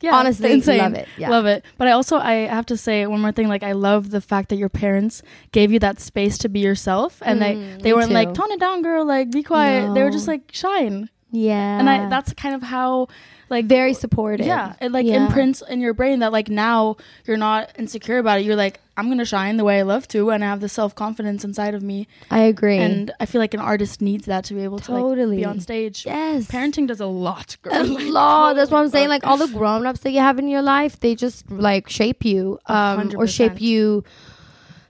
Yeah, 0.00 0.14
Honestly, 0.14 0.52
insane. 0.52 0.78
love 0.78 0.94
it. 0.94 1.08
Yeah. 1.16 1.28
Love 1.28 1.46
it. 1.46 1.64
But 1.76 1.88
I 1.88 1.90
also 1.90 2.18
I 2.18 2.46
have 2.46 2.66
to 2.66 2.76
say 2.76 3.04
one 3.08 3.20
more 3.20 3.32
thing. 3.32 3.48
Like 3.48 3.64
I 3.64 3.72
love 3.72 4.10
the 4.10 4.20
fact 4.20 4.48
that 4.50 4.56
your 4.56 4.68
parents 4.68 5.22
gave 5.50 5.72
you 5.72 5.80
that 5.80 5.98
space 5.98 6.38
to 6.38 6.48
be 6.48 6.60
yourself, 6.60 7.20
and 7.24 7.42
they 7.42 7.56
Mm, 7.56 7.82
they 7.82 7.90
me 7.90 7.94
weren't 7.94 8.12
like 8.12 8.32
tone 8.32 8.52
it 8.52 8.60
down, 8.60 8.82
girl. 8.82 9.04
Like 9.04 9.32
be 9.32 9.42
quiet. 9.42 9.94
They 9.94 10.04
were 10.04 10.10
just 10.12 10.28
like 10.28 10.52
shine, 10.52 11.10
yeah 11.32 11.80
and 11.80 11.90
I 11.90 12.08
that's 12.08 12.32
kind 12.34 12.54
of 12.54 12.62
how 12.62 13.08
like 13.50 13.64
very 13.64 13.94
supportive 13.94 14.46
yeah 14.46 14.74
it 14.80 14.92
like 14.92 15.06
Yeah. 15.06 15.24
imprints 15.26 15.62
in 15.68 15.80
your 15.80 15.94
brain 15.94 16.18
that 16.20 16.32
like 16.32 16.48
now 16.48 16.96
you're 17.26 17.36
not 17.38 17.70
insecure 17.78 18.18
about 18.18 18.40
it. 18.40 18.44
You're 18.46 18.56
like 18.56 18.80
I'm 18.96 19.08
gonna 19.08 19.24
shine 19.24 19.58
the 19.58 19.64
way 19.64 19.78
I 19.78 19.82
love 19.82 20.08
to, 20.08 20.30
and 20.30 20.44
I 20.44 20.48
have 20.48 20.60
the 20.60 20.68
self 20.68 20.92
confidence 20.94 21.44
inside 21.44 21.72
of 21.74 21.82
me. 21.84 22.08
i 22.32 22.40
agree 22.40 22.78
And 22.78 23.12
I 23.20 23.26
feel 23.26 23.40
like 23.40 23.54
an 23.54 23.60
artist 23.60 24.00
needs 24.02 24.26
that 24.26 24.42
to 24.46 24.54
be 24.54 24.64
able 24.64 24.80
to 24.80 24.92
like, 24.92 25.02
Totally. 25.02 25.36
be 25.36 25.44
on 25.44 25.60
stage. 25.60 26.04
yes 26.04 26.48
Parenting 26.48 26.88
does 26.88 26.98
a 27.00 27.06
lot, 27.06 27.56
girl. 27.62 27.74
a 27.74 27.82
Like, 27.98 28.08
lot. 28.12 28.52
That's 28.56 28.70
what 28.72 28.80
I'm 28.80 28.88
saying. 28.90 29.08
Like 29.08 29.24
all 29.24 29.36
the 29.36 29.46
grown 29.46 29.86
ups 29.86 30.00
that 30.00 30.10
you 30.10 30.18
have 30.20 30.38
in 30.40 30.48
your 30.48 30.62
life, 30.62 30.98
they 30.98 31.14
just 31.14 31.48
like 31.50 31.88
shape 31.88 32.24
you, 32.24 32.58
um, 32.66 32.98
hundred 32.98 33.18
or 33.18 33.26
shape 33.28 33.60
you. 33.60 34.02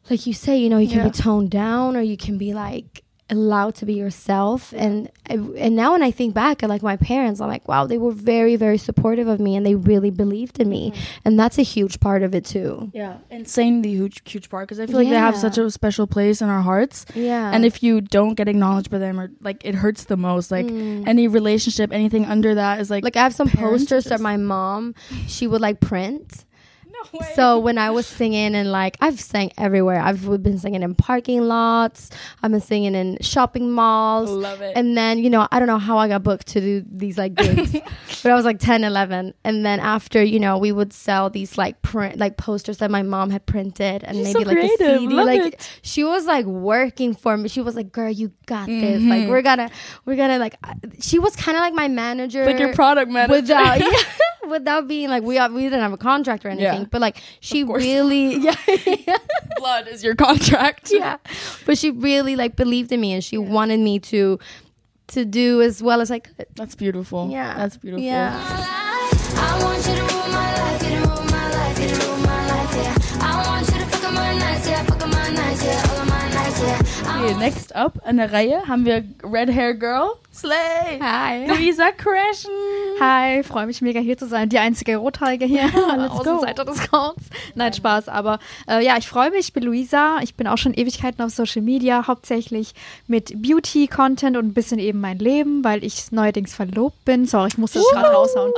Like 0.09 0.27
you 0.27 0.33
say, 0.33 0.57
you 0.57 0.71
know, 0.71 0.79
you 0.79 0.89
can 0.89 0.99
Yeah. 0.99 1.05
be 1.05 1.11
toned 1.11 1.51
down, 1.51 1.95
or 1.95 2.01
you 2.01 2.17
can 2.17 2.39
be 2.39 2.55
like 2.55 3.05
allowed 3.31 3.75
to 3.77 3.87
be 3.87 3.95
yourself. 3.95 4.73
And 4.77 5.11
and 5.27 5.77
now 5.77 5.93
when 5.93 6.03
I 6.03 6.11
think 6.11 6.35
back 6.35 6.63
at 6.63 6.69
like 6.69 6.83
my 6.83 6.97
parents, 6.97 7.41
I'm 7.41 7.49
like, 7.49 7.69
wow, 7.69 7.87
they 7.87 7.99
were 7.99 8.13
very 8.13 8.57
very 8.57 8.79
supportive 8.79 9.29
of 9.29 9.39
me, 9.41 9.57
and 9.57 9.65
they 9.67 9.75
really 9.75 10.11
believed 10.11 10.59
in 10.61 10.69
me, 10.69 10.91
Mm-hmm. 10.91 11.01
and 11.27 11.39
that's 11.41 11.59
a 11.59 11.63
huge 11.63 12.01
part 12.01 12.23
of 12.23 12.35
it 12.35 12.45
too. 12.45 12.91
Yeah, 12.95 13.19
insanely 13.31 13.91
huge, 13.91 14.23
huge 14.31 14.49
part 14.49 14.67
because 14.69 14.81
I 14.81 14.87
feel 14.87 14.97
like 14.97 15.09
they 15.11 15.17
have 15.17 15.37
such 15.37 15.59
a 15.59 15.71
special 15.71 16.07
place 16.07 16.41
in 16.41 16.49
our 16.49 16.63
hearts. 16.63 17.05
Yeah, 17.15 17.51
And 17.53 17.65
if 17.65 17.83
you 17.83 18.01
don't 18.01 18.35
get 18.35 18.49
acknowledged 18.49 18.91
by 18.91 18.99
them, 18.99 19.19
or 19.21 19.31
like 19.41 19.65
it 19.65 19.75
hurts 19.75 20.05
the 20.05 20.17
most. 20.17 20.51
Like 20.51 20.67
Mm. 20.67 21.07
any 21.07 21.29
relationship, 21.29 21.93
anything 21.93 22.25
under 22.25 22.55
that 22.55 22.81
is 22.81 22.91
like 22.91 23.05
like 23.05 23.17
I 23.17 23.23
have 23.23 23.35
some 23.35 23.49
posters 23.49 24.05
that 24.05 24.21
my 24.21 24.37
mom 24.37 24.95
she 25.27 25.47
would 25.47 25.61
like 25.61 25.81
print. 25.81 26.45
No 27.13 27.19
way. 27.21 27.27
So 27.35 27.59
when 27.59 27.79
I 27.79 27.91
was 27.91 28.07
singing 28.07 28.55
and 28.55 28.71
like 28.73 28.97
I've 29.01 29.21
sang 29.21 29.53
everywhere. 29.59 30.01
I've 30.01 30.25
been 30.43 30.59
singing 30.59 30.83
in 30.83 30.95
parking 30.95 31.43
lots. 31.43 32.11
I've 32.43 32.51
been 32.51 32.61
singing 32.61 32.95
in 32.95 33.19
shopping 33.21 33.71
malls. 33.71 34.31
love 34.31 34.61
it. 34.61 34.73
And 34.77 34.97
then, 34.97 35.19
you 35.19 35.31
know, 35.31 35.47
I 35.51 35.59
don't 35.59 35.69
know 35.69 35.79
how 35.79 35.99
I 35.99 36.09
got 36.09 36.23
booked 36.23 36.47
to 36.49 36.61
do 36.61 36.85
these 36.91 37.19
like 37.19 37.35
gigs. 37.35 37.73
but 38.23 38.33
I 38.33 38.35
was 38.35 38.45
like 38.45 38.59
10, 38.59 38.85
11. 38.85 39.35
And 39.45 39.65
then 39.65 39.81
after, 39.81 40.23
you 40.23 40.41
know, 40.41 40.59
we 40.59 40.73
would 40.73 40.93
sell 40.93 41.31
these 41.31 41.57
like 41.59 41.81
print 41.83 42.19
like 42.19 42.37
posters 42.37 42.79
that 42.79 42.91
my 42.91 43.03
mom 43.03 43.31
had 43.31 43.47
printed 43.47 44.05
and 44.05 44.17
She's 44.17 44.35
maybe 44.35 44.45
so 44.45 44.49
like 44.51 44.57
creative. 44.57 44.81
a 44.87 44.99
CD. 44.99 45.15
Love 45.15 45.27
like 45.27 45.55
it. 45.55 45.71
she 45.83 46.05
was 46.05 46.27
like 46.27 46.47
working 46.47 47.15
for 47.15 47.37
me. 47.37 47.49
She 47.49 47.61
was 47.61 47.75
like, 47.77 47.93
"Girl, 47.93 48.11
you 48.11 48.33
got 48.47 48.67
this. 48.67 49.03
Mhm. 49.03 49.09
Like 49.09 49.29
we're 49.29 49.43
gonna 49.43 49.71
we're 50.05 50.17
gonna 50.17 50.39
like 50.39 50.57
she 51.01 51.19
was 51.19 51.35
kind 51.37 51.57
of 51.57 51.61
like 51.63 51.75
my 51.75 51.89
manager 51.89 52.45
like 52.45 52.59
your 52.59 52.75
product 52.75 53.11
manager. 53.11 53.33
without 53.41 53.81
yeah, 53.81 53.91
without 54.49 54.89
being 54.89 55.09
like 55.09 55.23
we 55.23 55.39
we 55.49 55.63
didn't 55.63 55.81
have 55.81 55.93
a 55.93 55.97
contract 55.99 56.45
or 56.45 56.49
anything, 56.49 56.83
Yeah. 56.83 56.89
but 56.91 57.01
like 57.01 57.21
she 57.41 57.65
really 57.65 58.37
yeah 58.39 59.17
blood 59.57 59.89
is 59.89 60.03
your 60.03 60.15
contract. 60.15 60.91
yeah, 60.95 61.17
but 61.67 61.79
she 61.79 61.91
really 61.91 62.37
like 62.37 62.57
believed 62.57 62.93
in 62.93 63.01
me 63.01 63.13
and 63.13 63.23
she 63.25 63.39
wanted 63.39 63.81
me 63.81 63.99
to 64.01 64.39
to 65.09 65.25
do 65.25 65.63
as 65.63 65.83
well 65.83 66.01
as 66.01 66.11
I 66.11 66.19
could. 66.19 66.47
That's 66.55 66.75
beautiful. 66.75 67.29
Yeah. 67.31 67.55
That's 67.57 67.77
beautiful. 67.79 68.05
Yeah. 68.05 68.35
Okay, 77.29 77.37
next 77.37 77.77
up 77.77 78.01
an 78.07 78.17
der 78.17 78.33
Reihe 78.33 78.67
haben 78.67 78.87
wir 78.87 79.05
Red 79.23 79.51
Hair 79.55 79.75
Girl 79.75 80.13
Slay. 80.39 81.01
Hi. 81.03 81.47
Luisa 81.49 81.91
Crashen. 81.91 82.53
Hi, 83.01 83.43
freue 83.43 83.67
mich 83.67 83.81
mega 83.81 83.99
hier 83.99 84.17
zu 84.17 84.29
sein. 84.29 84.49
Die 84.49 84.59
einzige 84.61 84.97
Rothaarige 84.97 85.47
hier 85.47 85.63
an 85.91 85.99
der 85.99 86.09
go. 86.11 86.15
Außenseite 86.19 86.65
des 86.65 86.93
Raums. 86.93 87.23
Nein, 87.57 87.73
Spaß. 87.73 88.09
Aber 88.09 88.39
äh, 88.69 88.85
ja, 88.85 88.97
ich 88.99 89.09
freue 89.09 89.31
mich. 89.31 89.41
Ich 89.49 89.53
bin 89.53 89.65
Luisa. 89.65 90.19
Ich 90.23 90.37
bin 90.37 90.47
auch 90.47 90.57
schon 90.59 90.75
Ewigkeiten 90.75 91.23
auf 91.23 91.31
Social 91.31 91.63
Media, 91.63 92.07
hauptsächlich 92.07 92.73
mit 93.09 93.33
Beauty-Content 93.43 94.37
und 94.37 94.47
ein 94.47 94.55
bisschen 94.55 94.79
eben 94.79 95.01
mein 95.01 95.19
Leben, 95.19 95.65
weil 95.65 95.83
ich 95.83 96.13
neuerdings 96.13 96.55
verlobt 96.55 97.05
bin. 97.05 97.27
Sorry, 97.27 97.49
ich 97.49 97.59
muss 97.59 97.73
das 97.73 97.85
gerade 97.91 98.15
raushauen. 98.15 98.53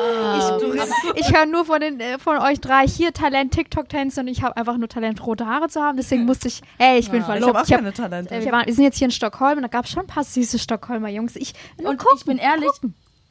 ich 1.16 1.26
ich 1.26 1.34
höre 1.34 1.46
nur 1.46 1.64
von, 1.64 1.80
den, 1.80 1.98
äh, 1.98 2.18
von 2.18 2.36
euch 2.38 2.60
drei 2.60 2.86
hier 2.86 3.14
Talent 3.14 3.54
TikTok-Tänze 3.54 4.20
und 4.20 4.28
ich 4.28 4.42
habe 4.42 4.54
einfach 4.58 4.76
nur 4.76 4.88
Talent, 4.88 5.24
rote 5.24 5.46
Haare 5.46 5.68
zu 5.68 5.80
haben. 5.80 5.96
Deswegen 5.96 6.26
musste 6.26 6.48
ich, 6.48 6.60
hey, 6.78 6.98
ich 6.98 7.10
bin 7.10 7.22
Ich 7.22 7.26
habe 7.26 7.38
verlobt. 7.38 7.56
auch 7.58 7.64
Ich 7.64 7.72
hab, 7.72 7.80
keine 7.80 7.94
Talente. 7.94 8.34
äh, 8.34 8.44
wir, 8.44 8.52
waren, 8.52 8.59
wir 8.66 8.74
sind 8.74 8.84
jetzt 8.84 8.98
hier 8.98 9.06
in 9.06 9.10
Stockholm 9.10 9.58
und 9.58 9.62
da 9.62 9.68
gab 9.68 9.84
es 9.84 9.90
schon 9.90 10.04
ein 10.04 10.06
paar 10.06 10.24
süße 10.24 10.58
Stockholmer 10.58 11.08
Jungs. 11.08 11.36
Ich, 11.36 11.54
Und 11.82 12.02
ich 12.16 12.24
bin 12.24 12.38
ehrlich, 12.38 12.70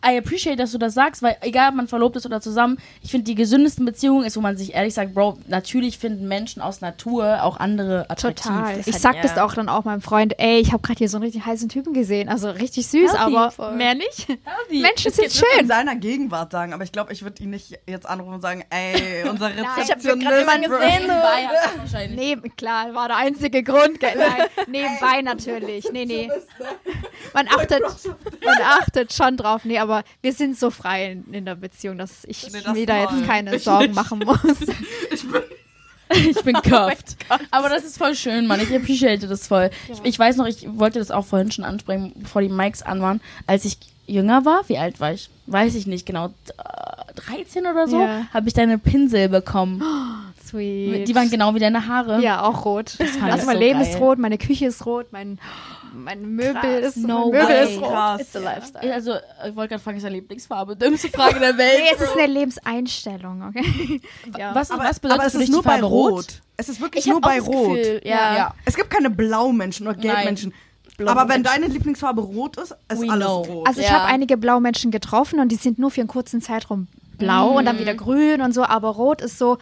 I 0.05 0.17
appreciate, 0.17 0.55
dass 0.55 0.71
du 0.71 0.77
das 0.77 0.93
sagst, 0.93 1.21
weil 1.21 1.35
egal 1.41 1.69
ob 1.69 1.75
man 1.75 1.87
verlobt 1.89 2.15
ist 2.15 2.25
oder 2.25 2.39
zusammen, 2.39 2.77
ich 3.03 3.11
finde 3.11 3.25
die 3.25 3.35
gesündesten 3.35 3.83
Beziehungen 3.85 4.23
ist, 4.23 4.37
wo 4.37 4.41
man 4.41 4.55
sich 4.55 4.73
ehrlich 4.73 4.93
sagt, 4.93 5.13
Bro, 5.13 5.39
natürlich 5.47 5.97
finden 5.97 6.29
Menschen 6.29 6.61
aus 6.61 6.79
Natur 6.79 7.43
auch 7.43 7.57
andere 7.57 8.09
attraktiv. 8.09 8.45
Total. 8.45 8.79
Ich 8.79 8.93
hat- 8.93 9.01
sag 9.01 9.15
ja. 9.17 9.21
das 9.23 9.37
auch 9.37 9.53
dann 9.55 9.67
auch 9.67 9.83
meinem 9.83 9.99
Freund, 10.01 10.35
ey, 10.39 10.59
ich 10.59 10.71
habe 10.71 10.81
gerade 10.83 10.99
hier 10.99 11.09
so 11.09 11.17
einen 11.17 11.23
richtig 11.25 11.45
heißen 11.45 11.67
Typen 11.67 11.93
gesehen. 11.93 12.29
Also 12.29 12.49
richtig 12.49 12.87
süß, 12.87 13.11
Healthy, 13.11 13.17
aber 13.35 13.51
voll. 13.51 13.75
mehr 13.75 13.93
nicht. 13.93 14.27
Healthy. 14.29 14.79
Menschen 14.81 15.11
sind 15.11 15.25
Ich 15.27 15.35
würde 15.35 15.47
in 15.55 15.59
schön. 15.59 15.67
seiner 15.67 15.95
Gegenwart 15.97 16.53
sagen, 16.53 16.71
aber 16.71 16.85
ich 16.85 16.93
glaube, 16.93 17.11
ich 17.11 17.23
würde 17.23 17.43
ihn 17.43 17.49
nicht 17.49 17.77
jetzt 17.85 18.07
anrufen 18.07 18.35
und 18.35 18.41
sagen, 18.41 18.63
ey, 18.69 19.27
unser 19.29 19.49
Ich 19.53 19.91
habe 19.91 20.01
gerade 20.01 20.39
jemanden 20.39 20.69
gesehen. 20.69 21.09
Wahrscheinlich. 21.77 22.17
Neben, 22.17 22.55
klar, 22.55 22.93
war 22.93 23.09
der 23.09 23.17
einzige 23.17 23.63
Grund. 23.63 24.01
Nein, 24.01 24.15
nebenbei 24.67 25.21
natürlich. 25.23 25.89
Nee, 25.91 26.05
nee. 26.05 26.29
Man 27.33 27.47
achtet, 27.49 27.81
man 28.45 28.57
achtet 28.63 29.13
schon 29.13 29.35
drauf. 29.35 29.65
Nee, 29.65 29.77
aber 29.77 29.88
wir 30.22 30.34
sind 30.34 30.58
so 30.58 30.69
frei 30.72 31.12
in, 31.12 31.34
in 31.34 31.46
der 31.46 31.55
Beziehung, 31.55 31.98
dass 31.98 32.24
ich 32.25 32.51
Nee, 32.51 32.62
das 32.63 32.74
mir 32.74 32.86
da 32.86 33.01
jetzt 33.01 33.25
keine 33.25 33.58
Sorgen 33.60 33.93
machen 33.93 34.19
muss. 34.19 34.39
Ich 36.12 36.41
bin 36.43 36.55
cuffed. 36.63 37.17
Aber 37.51 37.69
das 37.69 37.84
ist 37.84 37.98
voll 38.00 38.15
schön, 38.15 38.48
Mann. 38.48 38.60
Ich 38.60 38.75
appreciate 38.75 39.27
das 39.27 39.48
voll. 39.48 39.69
Ich, 39.91 40.00
ich 40.03 40.17
weiß 40.19 40.38
noch, 40.38 40.48
ich 40.48 40.65
wollte 40.67 40.98
das 40.98 41.12
auch 41.12 41.24
vorhin 41.25 41.51
schon 41.51 41.63
ansprechen, 41.65 42.13
bevor 42.15 42.41
die 42.41 42.50
Mics 42.50 42.81
an 42.81 43.00
waren. 43.01 43.22
Als 43.46 43.63
ich 43.65 43.77
jünger 44.08 44.43
war, 44.43 44.67
wie 44.67 44.79
alt 44.79 45.00
war 45.00 45.13
ich? 45.13 45.29
Weiß 45.46 45.75
ich 45.75 45.86
nicht 45.86 46.08
genau. 46.08 46.27
äh, 46.27 47.13
13 47.15 47.67
oder 47.67 47.88
so, 47.88 48.00
Ja. 48.01 48.25
habe 48.34 48.48
ich 48.48 48.55
deine 48.55 48.79
Pinsel 48.79 49.29
bekommen. 49.29 49.84
Sweet. 50.48 51.08
Die 51.08 51.13
waren 51.13 51.29
genau 51.29 51.53
wie 51.53 51.60
deine 51.60 51.86
Haare. 51.86 52.22
Ja, 52.24 52.41
auch 52.41 52.65
rot. 52.65 52.89
fand 52.89 53.31
Also 53.31 53.41
ich 53.41 53.46
mein 53.46 53.55
so 53.58 53.60
Leben 53.62 53.79
geil. 53.79 53.88
ist 53.89 54.00
rot, 54.00 54.17
meine 54.17 54.39
Küche 54.39 54.65
ist 54.65 54.84
rot, 54.88 55.08
mein, 55.12 55.38
mein 55.93 56.36
Möbel 56.36 56.79
ist 56.81 56.98
No 56.98 57.29
mein 57.31 57.41
Möbel 57.41 57.55
way. 57.55 57.74
ist 57.74 57.81
rot. 57.81 57.89
Krass. 57.91 58.22
It's 58.22 58.36
a 58.36 58.39
lifestyle. 58.39 58.93
Also, 58.93 59.13
ich 59.48 59.55
wollte 59.55 59.69
gerade 59.69 59.84
fragen, 59.84 59.98
ist 59.98 60.03
deine 60.03 60.15
Lieblingsfarbe? 60.15 60.75
Dümmste 60.75 61.10
Frage 61.10 61.39
der 61.39 61.58
Welt. 61.58 61.79
Nee, 61.84 61.89
es 61.96 62.01
ist 62.01 62.17
eine 62.17 62.27
Lebenseinstellung, 62.27 63.43
okay? 63.50 64.01
ja. 64.38 64.53
Was, 64.55 64.72
Aber, 64.72 64.84
was 64.84 65.00
bedeutet 65.00 65.19
aber 65.22 65.27
es 65.27 65.36
ist 65.36 65.50
nur 65.51 65.63
bei 65.63 65.81
Rot. 65.81 66.41
Es 66.58 66.69
ist 66.69 66.81
wirklich 66.81 67.05
Ich 67.05 67.12
nur 67.12 67.22
bei 67.22 67.39
Rot. 67.39 67.75
Gefühl, 67.77 68.01
ja. 68.03 68.36
Ja. 68.36 68.53
Es 68.65 68.75
gibt 68.75 68.89
keine 68.89 69.10
Blaumenschen 69.10 69.88
oder 69.88 69.98
Gelbmenschen. 69.98 70.53
Aber 71.05 71.29
wenn 71.29 71.43
deine 71.43 71.67
Lieblingsfarbe 71.67 72.22
rot 72.22 72.58
ist, 72.58 72.75
ist 72.91 73.01
We 73.01 73.10
alles 73.10 73.25
know. 73.25 73.41
rot. 73.43 73.67
Also 73.67 73.79
ich 73.79 73.88
Ja. 73.88 73.93
habe 73.93 74.05
einige 74.05 74.36
Blaumenschen 74.36 74.91
getroffen 74.91 75.39
und 75.39 75.50
die 75.50 75.55
sind 75.55 75.79
nur 75.79 75.91
für 75.91 76.01
einen 76.01 76.10
kurzen 76.10 76.41
Zeitraum 76.41 76.88
blau 77.17 77.58
und 77.58 77.65
dann 77.65 77.79
wieder 77.79 77.96
grün 77.96 78.41
und 78.41 78.53
so, 78.53 78.63
aber 78.63 78.89
rot 78.89 79.22
ist 79.22 79.38
so, 79.38 79.58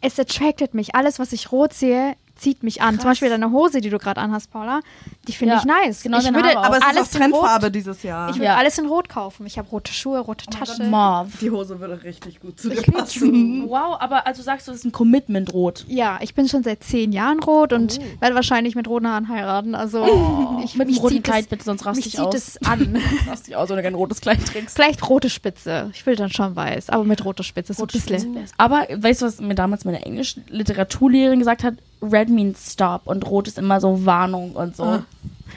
es 0.00 0.18
attracted 0.18 0.72
mich. 0.72 0.94
Alles, 0.94 1.18
was 1.18 1.32
ich 1.34 1.52
rot 1.52 1.74
sehe, 1.74 2.14
zieht 2.40 2.62
mich 2.62 2.80
an. 2.82 2.98
Zum 2.98 3.10
Beispiel 3.10 3.28
deine 3.28 3.50
Hose, 3.50 3.80
die 3.80 3.90
du 3.90 3.98
gerade 3.98 4.20
anhast, 4.20 4.50
Paula, 4.50 4.80
die 5.28 5.32
finde 5.32 5.54
Ja, 5.54 5.60
ich 5.60 5.64
nice. 5.66 6.02
genau 6.02 6.18
ich 6.18 6.24
deine 6.24 6.36
würde 6.36 6.58
aber 6.58 6.78
es 6.78 6.82
ist 6.82 6.88
alles 6.88 6.98
auch 7.10 7.14
in 7.16 7.22
rot, 7.22 7.30
Trendfarbe 7.40 7.70
dieses 7.70 8.02
Jahr. 8.02 8.30
ich 8.30 8.36
würde 8.36 8.44
Ja. 8.46 8.56
alles 8.56 8.78
in 8.78 8.86
rot 8.86 9.08
kaufen. 9.08 9.46
Ich 9.46 9.58
habe 9.58 9.68
rote 9.68 9.92
Schuhe, 9.92 10.18
rote 10.20 10.46
Tasche. 10.46 10.82
Mauve. 10.84 11.30
Die 11.40 11.50
Hose 11.50 11.78
würde 11.80 12.02
richtig 12.02 12.40
gut 12.40 12.58
zu 12.58 12.70
dir 12.70 12.82
passen. 12.82 13.68
Wow, 13.68 13.96
aber 14.00 14.26
also 14.26 14.42
sagst 14.42 14.66
du, 14.68 14.72
es 14.72 14.78
ist 14.78 14.84
ein 14.86 14.92
Commitment 14.92 15.52
rot. 15.52 15.84
Ja, 15.88 16.18
ich 16.22 16.34
bin 16.34 16.48
schon 16.48 16.62
seit 16.62 16.82
zehn 16.82 17.12
Jahren 17.12 17.40
rot 17.40 17.72
und 17.72 17.98
werde 18.20 18.34
wahrscheinlich 18.34 18.74
mit 18.74 18.88
roten 18.88 19.06
Haaren 19.06 19.28
heiraten. 19.28 19.74
Also 19.74 20.58
ich, 20.64 20.74
Mit 20.76 20.88
mich 20.88 21.02
roten 21.02 21.22
Kleid 21.22 21.48
bitte, 21.50 21.64
sonst 21.64 21.84
raste 21.84 22.08
ich 22.08 22.18
aus. 22.18 22.34
es 22.34 22.62
an. 22.64 22.98
Rast 23.28 23.46
dich 23.46 23.56
aus, 23.56 23.68
wenn 23.68 23.76
du 23.76 23.82
kein 23.82 23.94
rotes 23.94 24.20
Kleid 24.20 24.44
trägst. 24.46 24.74
Vielleicht 24.76 25.08
rote 25.08 25.28
Spitze. 25.30 25.90
Ich 25.92 26.06
will 26.06 26.16
dann 26.16 26.30
schon 26.32 26.56
weiß, 26.56 26.88
aber 26.90 27.04
mit 27.04 27.24
roter 27.24 27.42
Spitze 27.42 27.74
so 27.74 27.82
ein 27.84 27.86
bisschen. 27.88 28.38
Aber 28.56 28.86
weißt 28.94 29.20
du, 29.22 29.26
was 29.26 29.40
mir 29.40 29.54
damals 29.54 29.84
meine 29.84 30.04
Englisch-Literaturlehrerin 30.04 31.38
gesagt 31.38 31.64
hat? 31.64 31.74
Red 32.02 32.28
means 32.28 32.72
stop 32.72 33.02
und 33.06 33.26
rot 33.26 33.48
ist 33.48 33.58
immer 33.58 33.80
so 33.80 34.04
Warnung 34.06 34.52
und 34.52 34.76
so. 34.76 34.84
Ah. 34.84 35.04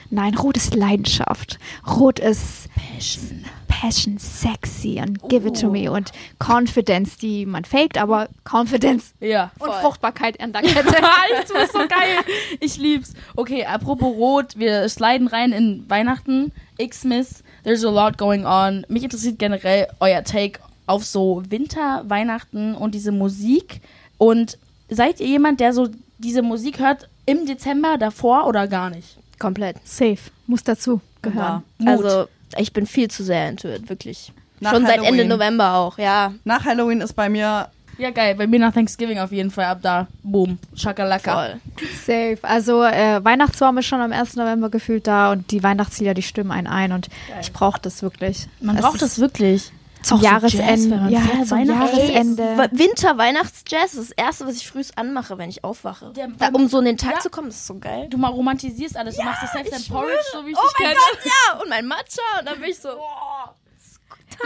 Nein, 0.09 0.35
rot 0.35 0.57
ist 0.57 0.75
Leidenschaft. 0.75 1.57
Rot 1.88 2.19
ist 2.19 2.69
Passion. 2.75 3.45
Passion, 3.67 4.17
sexy 4.17 5.01
und 5.01 5.27
give 5.27 5.45
it 5.47 5.59
to 5.59 5.69
me 5.69 5.91
und 5.91 6.12
Confidence, 6.39 7.17
die 7.17 7.45
man 7.45 7.65
faked, 7.65 7.97
aber 7.97 8.29
Confidence 8.50 9.13
Ja. 9.19 9.51
und 9.59 9.73
Fruchtbarkeit 9.73 10.39
an 10.39 10.53
der 10.53 10.62
Kette. 10.63 10.95
Bist 11.53 11.73
so 11.73 11.79
geil. 11.79 12.19
Ich 12.62 12.77
lieb's. 12.77 13.13
Okay, 13.35 13.65
apropos 13.65 14.15
Rot, 14.15 14.57
wir 14.57 14.88
sliden 14.88 15.27
rein 15.27 15.51
in 15.51 15.83
Weihnachten. 15.89 16.51
Xmas, 16.79 17.43
there's 17.63 17.83
a 17.83 17.89
lot 17.89 18.17
going 18.17 18.45
on. 18.45 18.85
Mich 18.88 19.03
interessiert 19.03 19.38
generell 19.39 19.88
euer 20.00 20.23
Take 20.23 20.59
auf 20.85 21.03
so 21.03 21.43
Winter, 21.50 22.03
Weihnachten 22.07 22.75
und 22.75 22.93
diese 22.95 23.12
Musik. 23.12 23.81
Und 24.17 24.57
seid 24.89 25.19
ihr 25.19 25.27
jemand, 25.27 25.59
der 25.59 25.73
so 25.73 25.89
diese 26.23 26.41
Musik 26.41 26.79
hört 26.79 27.09
im 27.25 27.45
Dezember 27.45 27.97
davor 27.97 28.47
oder 28.47 28.67
gar 28.67 28.89
nicht? 28.89 29.17
Komplett. 29.39 29.77
Safe, 29.83 30.17
muss 30.47 30.63
dazu 30.63 31.01
gehören. 31.21 31.63
Mut. 31.77 31.89
Also, 32.05 32.27
ich 32.57 32.71
bin 32.73 32.85
viel 32.85 33.09
zu 33.09 33.23
sehr 33.23 33.49
into 33.49 33.67
it, 33.67 33.89
wirklich. 33.89 34.31
Nach 34.59 34.71
Schon 34.71 34.85
seit 34.85 34.97
Ende 34.97 35.07
Halloween. 35.09 35.27
November 35.27 35.73
auch, 35.75 35.97
ja. 35.97 36.33
Nach 36.45 36.63
Halloween 36.65 37.01
ist 37.01 37.13
bei 37.13 37.27
mir 37.29 37.67
Ja, 37.97 38.09
geil. 38.11 38.35
Bei 38.35 38.47
mir 38.47 38.59
nach 38.59 38.73
Thanksgiving 38.73 39.19
auf 39.19 39.31
jeden 39.31 39.51
Fall 39.51 39.65
ab 39.65 39.79
da. 39.81 40.07
Boom. 40.23 40.57
Shakalaka. 40.75 41.33
Voll. 41.33 41.59
Safe. 42.05 42.37
Also 42.41 42.83
äh, 42.83 43.23
Weihnachtsbaum 43.23 43.77
ist 43.77 43.85
schon 43.85 44.01
am 44.01 44.11
1. 44.11 44.35
November 44.35 44.69
gefühlt 44.69 45.05
da 45.05 45.31
und 45.31 45.51
die 45.51 45.61
Weihnachtslieder, 45.61 46.13
die 46.13 46.21
stimmen 46.23 46.51
einen 46.51 46.67
ein 46.67 46.91
und 46.91 47.09
ich 47.41 47.51
brauche 47.53 47.79
das 47.81 48.01
wirklich. 48.01 48.47
Man 48.61 48.77
Es 48.77 48.81
braucht 48.81 49.01
das 49.01 49.19
wirklich. 49.19 49.71
Zum 50.03 50.17
Auch 50.17 50.22
so 50.22 50.27
Jazz, 50.27 50.53
Jahresende. 50.53 50.95
man 50.98 51.10
ja, 51.10 51.22
zum. 51.45 51.63
Jahresende. 51.65 52.57
Wa- 52.57 52.67
Winter, 52.72 53.17
Weihnachtsjazz 53.17 53.93
ist 53.95 54.12
das 54.12 54.12
erste, 54.12 54.45
was 54.48 54.55
ich 54.57 54.67
frühst 54.67 54.98
anmache, 54.98 55.38
wenn 55.38 55.50
ich 55.50 55.63
aufwache. 55.63 56.12
Der- 56.15 56.27
da, 56.38 56.50
um 56.53 56.67
so 56.67 56.79
in 56.79 56.86
den 56.86 56.98
Tag 56.98 57.13
Ja. 57.13 57.19
zu 57.19 57.29
kommen, 57.29 57.48
das 57.48 57.57
ist 57.57 57.67
so 57.67 57.79
geil. 57.79 58.07
Du 58.10 58.17
mal 58.17 58.29
romantisierst 58.29 58.95
alles. 58.98 59.15
Du 59.15 59.24
machst 59.24 59.43
dir 59.43 59.48
selbst 59.53 59.74
dein 59.74 59.83
Porridge, 59.93 60.17
so 60.31 60.45
wie 60.45 60.51
ich 60.51 60.57
oh 60.57 60.62
dich 60.62 60.74
mein 60.79 60.88
kenne. 60.89 61.00
Gott, 61.12 61.25
ja! 61.25 61.62
Und 61.62 61.69
mein 61.69 61.88
Matcha 61.88 62.22
und 62.39 62.45
dann 62.48 62.60
bin 62.60 62.69
ich 62.69 62.79
so, 62.79 62.89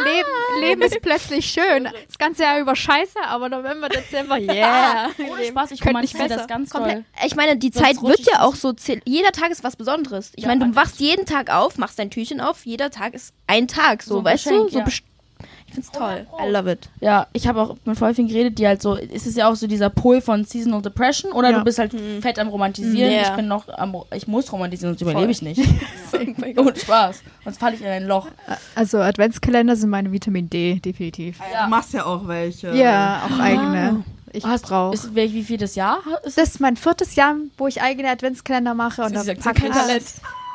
Leben, 0.04 0.28
Leben 0.60 0.82
ist 0.82 1.02
plötzlich 1.02 1.46
schön. 1.50 1.86
Das 1.86 2.18
ganze 2.18 2.44
Jahr 2.44 2.60
über 2.60 2.76
scheiße, 2.76 3.20
aber 3.26 3.48
November, 3.48 3.88
Dezember, 3.88 4.38
yeah. 4.38 5.10
Ohne 5.32 5.46
Spaß, 5.46 5.72
ich 5.72 5.80
Könnte 5.80 6.02
nicht 6.02 6.14
romantisiere 6.14 6.28
das 6.28 6.38
besser. 6.40 6.48
ganz 6.48 6.70
komplett. 6.70 6.96
toll. 6.98 7.26
Ich 7.26 7.36
meine, 7.36 7.56
die 7.58 7.72
Sonst 7.72 7.86
Zeit 7.86 8.02
wird 8.04 8.20
ja 8.32 8.42
auch 8.44 8.56
so, 8.56 8.74
jeder 9.06 9.32
Tag 9.32 9.50
ist 9.50 9.64
was 9.64 9.78
Besonderes. 9.78 10.34
Ich 10.36 10.44
Ja, 10.44 10.50
meine, 10.50 10.68
du 10.68 10.76
wachst 10.76 11.00
jeden 11.00 11.26
Tag 11.26 11.50
auf, 11.50 11.78
machst 11.78 11.98
dein 12.00 12.12
Türchen 12.12 12.42
auf, 12.42 12.66
jeder 12.66 12.92
Tag 12.92 13.14
ist 13.14 13.34
ein 13.48 13.68
Tag, 13.70 14.04
so, 14.04 14.16
So 14.16 14.24
weißt 14.26 14.44
Geschenk, 14.44 14.66
du? 14.68 14.70
So 14.74 14.80
ja. 14.80 14.84
Ich 15.68 15.74
find's 15.74 15.92
toll. 15.92 16.26
I 16.44 16.50
love 16.50 16.72
it. 16.72 16.90
Ja, 17.02 17.28
ich 17.34 17.48
habe 17.48 17.62
auch 17.62 17.76
mit 17.86 17.98
voll 17.98 18.14
vielen 18.14 18.28
geredet, 18.28 18.58
die 18.58 18.66
halt 18.68 18.82
so, 18.82 18.96
ist 18.96 19.28
es 19.28 19.36
ja 19.36 19.50
auch 19.50 19.56
so 19.56 19.68
dieser 19.68 19.90
Pol 19.90 20.22
von 20.22 20.44
Seasonal 20.46 20.82
Depression 20.82 21.32
oder 21.34 21.52
Ja. 21.52 21.58
du 21.60 21.64
bist 21.64 21.78
halt 21.80 21.94
fett 22.22 22.40
am 22.40 22.48
Romantisieren. 22.48 23.12
Ja. 23.12 23.22
Ich 23.24 23.30
bin 23.36 23.48
noch 23.48 23.68
am, 23.70 23.96
ich 24.16 24.28
muss 24.28 24.52
romantisieren, 24.52 24.94
sonst 24.94 25.02
überlebe 25.02 25.32
ich 25.32 25.42
nicht. 25.42 25.62
Ohne 26.58 26.76
Spaß. 26.80 27.22
Sonst 27.44 27.60
falle 27.60 27.76
ich 27.76 27.82
in 27.82 27.88
ein 27.88 28.08
Loch. 28.08 28.28
Also 28.76 29.00
Adventskalender 29.00 29.76
sind 29.76 29.90
meine 29.90 30.12
Vitamin 30.12 30.50
D, 30.50 30.80
definitiv. 30.80 31.40
Ja. 31.54 31.66
Du 31.66 31.70
machst 31.70 31.94
ja 31.94 32.06
auch 32.06 32.28
welche. 32.28 32.74
Ja, 32.76 33.24
auch 33.30 33.40
eigene. 33.40 34.04
Ich 34.34 34.46
Hast 34.46 34.66
brauche. 34.66 34.94
Ist, 34.94 35.16
wie 35.16 35.44
viel 35.44 35.58
das 35.58 35.76
Jahr 35.76 36.00
ist? 36.24 36.38
Das 36.38 36.50
ist 36.50 36.60
mein 36.60 36.76
viertes 36.76 37.16
Jahr, 37.16 37.36
wo 37.58 37.68
ich 37.68 37.82
eigene 37.82 38.10
Adventskalender 38.10 38.74
mache 38.74 39.02
und 39.02 39.10
Sie 39.10 39.14
da 39.16 39.24
sagt, 39.24 39.42
packe 39.42 39.62
kein 39.70 40.02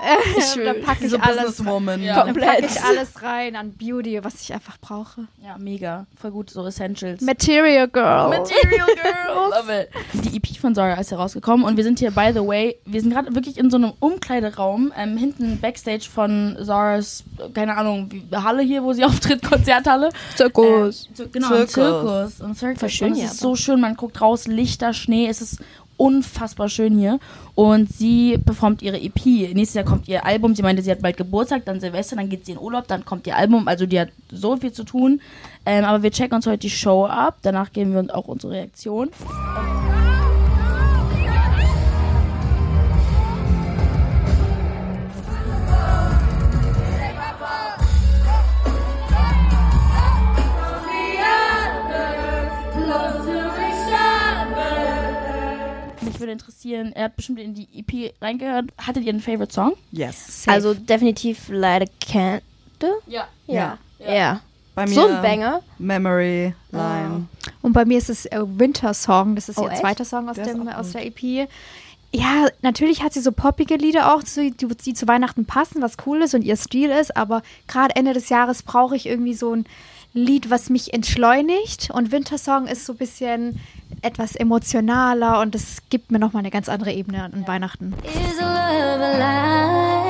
ich 0.37 0.43
alles. 0.43 0.55
da 0.65 0.75
packe 0.87 1.07
ich 1.07 1.21
alles. 1.23 1.37
Businesswoman. 1.37 2.03
Ja. 2.03 2.25
Da 2.25 2.33
packe 2.33 2.67
ich 2.67 2.83
alles 2.83 3.23
rein 3.23 3.57
an 3.57 3.73
Beauty, 3.73 4.23
was 4.25 4.41
ich 4.43 4.53
einfach 4.53 4.79
brauche. 4.81 5.27
Ja, 5.43 5.57
mega. 5.59 6.07
Voll 6.21 6.31
gut, 6.33 6.51
so 6.51 6.67
Essentials. 6.67 7.21
Material 7.21 7.89
Girl. 7.89 8.29
Material 8.31 8.87
Girl. 9.03 9.51
Love 9.51 9.81
it. 9.83 9.89
Die 10.25 10.37
EP 10.37 10.57
von 10.61 10.75
Zara 10.75 10.95
ist 10.95 11.11
herausgekommen 11.11 11.65
und 11.67 11.77
wir 11.77 11.85
sind 11.85 11.99
hier, 11.99 12.11
by 12.11 12.31
the 12.35 12.41
way, 12.47 12.77
wir 12.85 13.01
sind 13.01 13.13
gerade 13.13 13.35
wirklich 13.35 13.59
in 13.59 13.71
so 13.71 13.77
einem 13.77 13.93
Umkleideraum, 14.01 14.93
ähm, 14.97 15.17
hinten 15.17 15.61
Backstage 15.61 16.09
von 16.13 16.57
Zara's, 16.65 17.25
keine 17.55 17.77
Ahnung, 17.77 18.09
wie- 18.11 18.25
Halle 18.35 18.63
hier, 18.63 18.83
wo 18.83 18.93
sie 18.93 19.05
auftritt, 19.07 19.43
Konzerthalle. 19.43 20.11
Zirkus. 20.37 21.09
So, 21.15 21.29
genau, 21.29 21.49
Zirkus. 21.49 21.73
Zirkus. 21.73 22.37
Zirkus. 22.37 22.41
Und 22.41 22.59
Circus. 22.59 22.81
Voll 22.81 22.89
schön 22.91 23.13
und 23.13 23.19
es 23.19 23.25
ist 23.25 23.31
aber. 23.43 23.51
so 23.51 23.57
schön, 23.57 23.81
man 23.81 23.97
guckt 23.97 24.21
raus, 24.21 24.47
Lichter, 24.47 24.93
Schnee, 24.93 25.29
es 25.29 25.41
ist 25.41 25.59
unfassbar 26.03 26.69
schön 26.69 26.99
hier. 26.99 27.21
Und 27.55 27.93
sie 27.93 28.37
performt 28.39 28.83
ihre 28.83 29.01
EP. 29.01 29.25
Nächstes 29.55 29.75
Jahr 29.75 29.85
kommt 29.85 30.09
ihr 30.09 30.27
Album. 30.27 30.57
Sie 30.57 30.63
meinte, 30.63 30.83
sie 30.83 30.91
hat 30.91 31.01
bald 31.01 31.17
Geburtstag, 31.17 31.65
dann 31.65 31.79
Silvester, 31.79 32.17
dann 32.17 32.29
geht 32.29 32.45
sie 32.45 32.53
in 32.53 32.59
Urlaub, 32.59 32.89
dann 32.89 33.05
kommt 33.05 33.27
ihr 33.29 33.37
Album. 33.37 33.69
Also 33.69 33.87
die 33.87 34.01
hat 34.01 34.09
so 34.31 34.57
viel 34.57 34.73
zu 34.73 34.83
tun. 34.83 35.21
Ähm, 35.65 35.85
aber 35.85 36.03
wir 36.03 36.11
checken 36.11 36.35
uns 36.35 36.47
heute 36.47 36.59
die 36.59 36.71
Show 36.71 37.07
ab. 37.07 37.39
Danach 37.43 37.73
geben 37.73 37.93
wir 37.93 38.01
uns 38.01 38.11
auch 38.11 38.27
unsere 38.27 38.53
Reaktion. 38.55 39.11
Interessieren, 56.87 56.93
er 56.95 57.05
hat 57.05 57.17
bestimmt 57.17 57.41
in 57.41 57.55
die 57.55 57.69
EP 57.75 58.15
reingehört. 58.21 58.67
Hattet 58.79 59.05
ihr 59.05 59.11
einen 59.13 59.21
Favorite 59.21 59.53
Song? 59.53 59.73
Yes. 59.91 60.45
Also 60.47 60.75
definitiv 60.75 61.49
Light 61.49 61.83
a 61.83 61.93
Candle. 62.05 62.99
Ja. 63.07 63.29
Ja. 63.47 63.79
Ja. 63.99 64.13
Ja. 64.13 64.41
Bei 64.75 64.87
mir 64.87 64.95
So 64.95 65.07
ein 65.07 65.21
Banger. 65.23 65.61
Memory 65.79 66.55
Line. 66.71 67.27
Und 67.61 67.73
bei 67.75 67.85
mir 67.85 67.99
ist 67.99 68.09
es 68.09 68.25
äh, 68.27 68.41
Winter 68.43 68.95
Song. 68.95 69.35
Das 69.35 69.49
ist 69.49 69.59
Oh, 69.59 69.65
ihr 69.65 69.71
echt? 69.73 69.81
zweiter 69.81 70.05
Song 70.05 70.29
aus, 70.29 70.37
Der 70.37 70.47
dem, 70.47 70.67
aus 70.69 70.93
der 70.93 71.05
EP. 71.07 71.49
Ja, 72.15 72.47
natürlich 72.63 73.03
hat 73.03 73.13
sie 73.15 73.21
so 73.21 73.33
poppige 73.33 73.77
Lieder 73.77 74.15
auch, 74.15 74.23
die, 74.23 74.51
die 74.53 74.95
zu 74.95 75.09
Weihnachten 75.09 75.47
passen, 75.47 75.81
was 75.81 75.97
cool 76.07 76.23
ist 76.23 76.35
und 76.35 76.43
ihr 76.43 76.57
Stil 76.57 76.91
ist, 76.91 77.17
aber 77.17 77.43
gerade 77.69 77.97
Ende 77.97 78.13
des 78.13 78.29
Jahres 78.29 78.63
brauche 78.63 78.95
ich 78.97 79.07
irgendwie 79.07 79.33
so 79.33 79.55
ein 79.55 79.65
Lied, 80.13 80.51
was 80.51 80.69
mich 80.69 80.93
entschleunigt 80.93 81.89
und 81.91 82.13
Wintersong 82.13 82.67
ist 82.67 82.85
so 82.85 82.93
ein 82.93 82.99
bisschen 82.99 83.61
etwas 84.03 84.35
emotionaler 84.37 85.41
und 85.41 85.55
das 85.55 85.79
gibt 85.91 86.11
mir 86.11 86.19
nochmal 86.19 86.41
eine 86.41 86.51
ganz 86.51 86.69
andere 86.69 86.93
Ebene 86.93 87.23
an 87.23 87.47
Weihnachten. 87.47 87.95
Is 88.05 88.41
love 88.41 89.03
alive? 89.03 90.03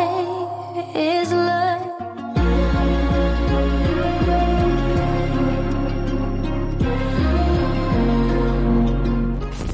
Is 0.99 1.31
love? 1.31 1.63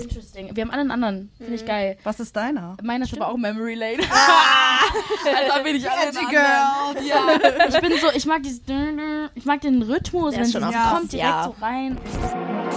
Interesting. 0.01 0.51
Wir 0.55 0.63
haben 0.63 0.71
alle 0.71 0.81
einen 0.81 0.91
anderen. 0.91 1.31
Finde 1.39 1.55
ich 1.55 1.67
geil. 1.67 1.97
Was 2.05 2.21
ist 2.21 2.35
deiner? 2.37 2.77
Meiner 2.83 3.05
ist 3.05 3.15
aber 3.15 3.29
auch 3.29 3.37
Memory 3.37 3.75
Lane. 3.75 3.99
also 5.37 5.63
bin 5.65 5.77
ich 5.77 5.89
alle 5.91 6.09
anderen. 6.09 6.33
Ja. 6.33 7.27
Ich 7.69 7.81
bin 7.81 7.93
so, 8.01 8.09
ich 8.15 8.27
mag 8.27 8.43
dieses, 8.43 8.61
ich 9.35 9.45
mag 9.45 9.61
den 9.61 9.83
Rhythmus, 9.83 10.35
Der 10.35 10.41
wenn 10.41 10.49
es 10.49 10.53
kommt 10.53 11.13
direkt 11.13 11.29
ja. 11.29 11.45
so 11.45 11.55
rein. 11.65 11.99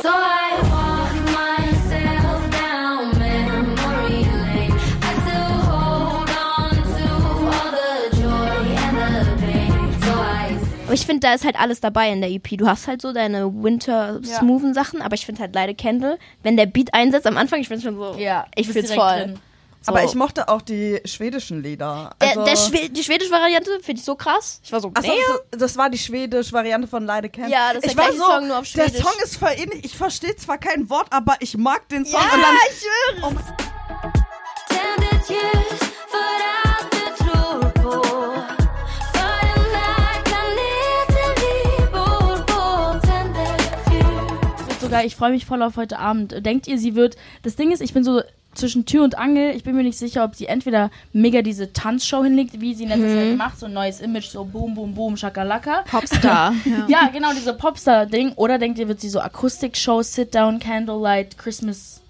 So 0.01 0.09
I 0.09 1.00
walk 1.31 1.59
myself 1.59 2.49
down 2.51 3.17
memory 3.19 4.25
lane. 4.25 4.73
I 5.01 5.13
still 5.23 5.57
hold 5.71 6.29
on 6.29 6.75
to 6.95 7.05
all 7.47 7.71
the 7.71 8.17
joy 8.17 8.57
and 8.77 8.97
the 9.15 9.45
pain. 9.45 10.01
So 10.01 10.11
I 10.11 10.57
Aber 10.85 10.93
ich 10.93 11.05
finde, 11.05 11.21
da 11.21 11.33
ist 11.33 11.45
halt 11.45 11.59
alles 11.59 11.79
dabei 11.79 12.11
in 12.11 12.21
der 12.21 12.29
EP. 12.31 12.57
Du 12.57 12.67
hast 12.67 12.87
halt 12.87 13.01
so 13.01 13.13
deine 13.13 13.51
winter-smoothen 13.63 14.73
Sachen, 14.73 15.01
aber 15.01 15.15
ich 15.15 15.25
finde 15.25 15.41
halt 15.41 15.55
leider 15.55 15.73
Candle, 15.73 16.17
wenn 16.43 16.57
der 16.57 16.65
Beat 16.65 16.93
einsetzt 16.93 17.27
am 17.27 17.37
Anfang, 17.37 17.59
ich 17.61 17.69
bin 17.69 17.81
schon 17.81 17.95
so, 17.97 18.15
Ja, 18.17 18.45
ich 18.55 18.67
fühl's 18.69 18.93
voll. 18.93 19.17
drin. 19.19 19.39
So. 19.83 19.91
Aber 19.91 20.03
ich 20.03 20.13
mochte 20.13 20.47
auch 20.47 20.61
die 20.61 21.01
schwedischen 21.05 21.63
Lieder. 21.63 22.11
der, 22.21 22.29
Also, 22.29 22.45
der 22.45 22.55
Schwe 22.55 22.89
die 22.89 23.03
schwedische 23.03 23.31
Variante 23.31 23.71
finde 23.81 23.99
ich 23.99 24.05
so 24.05 24.13
krass. 24.15 24.59
Ich 24.63 24.71
war 24.71 24.79
so, 24.79 24.91
Achso, 24.93 25.11
nee. 25.11 25.17
so, 25.51 25.57
das 25.57 25.75
war 25.75 25.89
die 25.89 25.97
schwedische 25.97 26.53
Variante 26.53 26.87
von 26.87 27.03
Leide 27.03 27.29
Camp. 27.29 27.49
Ja, 27.49 27.73
das 27.73 27.83
ist 27.83 27.89
ich 27.91 27.95
der 27.95 28.05
war 28.05 28.13
so, 28.13 28.23
Song, 28.23 28.47
nur 28.47 28.59
auf 28.59 28.71
Der 28.73 28.83
Schwedisch. 28.83 29.01
Song 29.03 29.13
ist 29.23 29.37
voll 29.37 29.53
ähnlich. 29.57 29.83
Ich 29.83 29.97
verstehe 29.97 30.35
zwar 30.35 30.59
kein 30.59 30.87
Wort, 30.91 31.07
aber 31.09 31.35
ich 31.39 31.57
mag 31.57 31.89
den 31.89 32.05
Song. 32.05 32.19
Ja, 32.21 32.35
und 32.35 32.41
dann, 32.43 32.55
ich 44.59 44.67
wird 44.67 44.79
sogar, 44.81 45.03
ich 45.05 45.15
freue 45.15 45.31
mich 45.31 45.45
voll 45.45 45.61
auf 45.63 45.75
heute 45.77 45.99
Abend. 45.99 46.45
Denkt 46.45 46.67
ihr, 46.67 46.77
sie 46.77 46.95
wird. 46.95 47.15
Das 47.43 47.55
Ding 47.55 47.71
ist, 47.71 47.81
ich 47.81 47.93
bin 47.93 48.03
so 48.03 48.21
zwischen 48.53 48.85
Tür 48.85 49.03
und 49.03 49.17
Angel. 49.17 49.55
Ich 49.55 49.63
bin 49.63 49.75
mir 49.75 49.83
nicht 49.83 49.97
sicher, 49.97 50.23
ob 50.23 50.35
sie 50.35 50.47
entweder 50.47 50.91
mega 51.13 51.41
diese 51.41 51.73
Tanzshow 51.73 52.23
hinlegt, 52.23 52.59
wie 52.59 52.73
sie 52.73 52.83
in 52.83 52.89
letzter 52.89 53.07
Zeit 53.07 53.37
macht, 53.37 53.59
so 53.59 53.65
ein 53.67 53.73
neues 53.73 54.01
Image, 54.01 54.27
so 54.27 54.43
boom, 54.43 54.75
boom, 54.75 54.93
boom, 54.93 55.17
shakalaka. 55.17 55.83
Popstar. 55.89 56.53
ja. 56.65 56.87
Ja, 56.87 57.09
genau, 57.11 57.33
diese 57.33 57.53
Popstar-Ding. 57.53 58.33
Oder 58.35 58.57
denkt 58.57 58.79
ihr, 58.79 58.87
wird 58.87 58.99
sie 59.01 59.09
so 59.09 59.19
Akustik-Show, 59.19 60.01
Sit-Down, 60.01 60.59
Candlelight, 60.59 61.37
Christmas, 61.37 62.00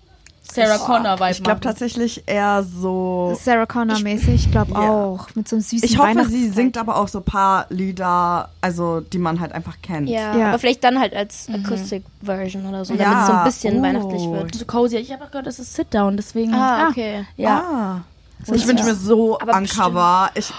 Sarah 0.44 0.78
Connor-Vibe 0.80 1.32
ich 1.32 1.44
glaube 1.44 1.62
tatsächlich 1.62 2.24
eher 2.26 2.64
so. 2.64 3.38
Sarah 3.42 3.66
Connor 3.66 4.00
mäßig, 4.00 4.46
ich 4.46 4.52
glaube 4.52 4.72
Ja. 4.74 4.80
auch. 4.80 5.28
Mit 5.36 5.48
so 5.48 5.56
einem 5.56 5.62
süßen 5.64 5.86
Ich 5.88 5.98
hoffe, 5.98 6.26
sie 6.28 6.50
singt 6.50 6.78
aber 6.78 6.98
auch 6.98 7.08
so 7.08 7.20
ein 7.20 7.24
paar 7.24 7.68
Lieder, 7.70 8.50
also 8.60 9.00
die 9.00 9.18
man 9.18 9.40
halt 9.40 9.54
einfach 9.54 9.76
kennt. 9.82 10.10
Ja, 10.10 10.36
Ja. 10.36 10.50
aber 10.50 10.60
vielleicht 10.60 10.84
dann 10.84 11.00
halt 11.00 11.14
als 11.16 11.48
Acoustic-Version 11.50 12.66
oder 12.66 12.84
so, 12.84 12.94
Ja, 12.96 13.04
damit 13.06 13.20
es 13.22 13.28
so 13.28 13.34
ein 13.34 13.44
bisschen 13.46 13.80
oh. 13.80 13.82
weihnachtlich 13.84 14.24
wird. 14.30 14.56
so 14.56 14.66
cozy. 14.66 14.98
Ich 14.98 15.12
habe 15.14 15.24
auch 15.24 15.32
gehört, 15.32 15.48
es 15.48 15.60
ist 15.60 15.74
Sit-Down, 15.74 16.18
deswegen. 16.18 16.54
Ah, 16.54 16.80
ja. 16.80 16.90
okay. 16.90 17.26
Ja. 17.38 17.58
Ah. 17.60 18.02
Ich 18.54 18.68
wünsche 18.68 18.84
mir 18.84 18.96
so 18.96 19.40
Aber 19.40 19.56
Uncover. 19.56 20.32
Ich, 20.34 20.52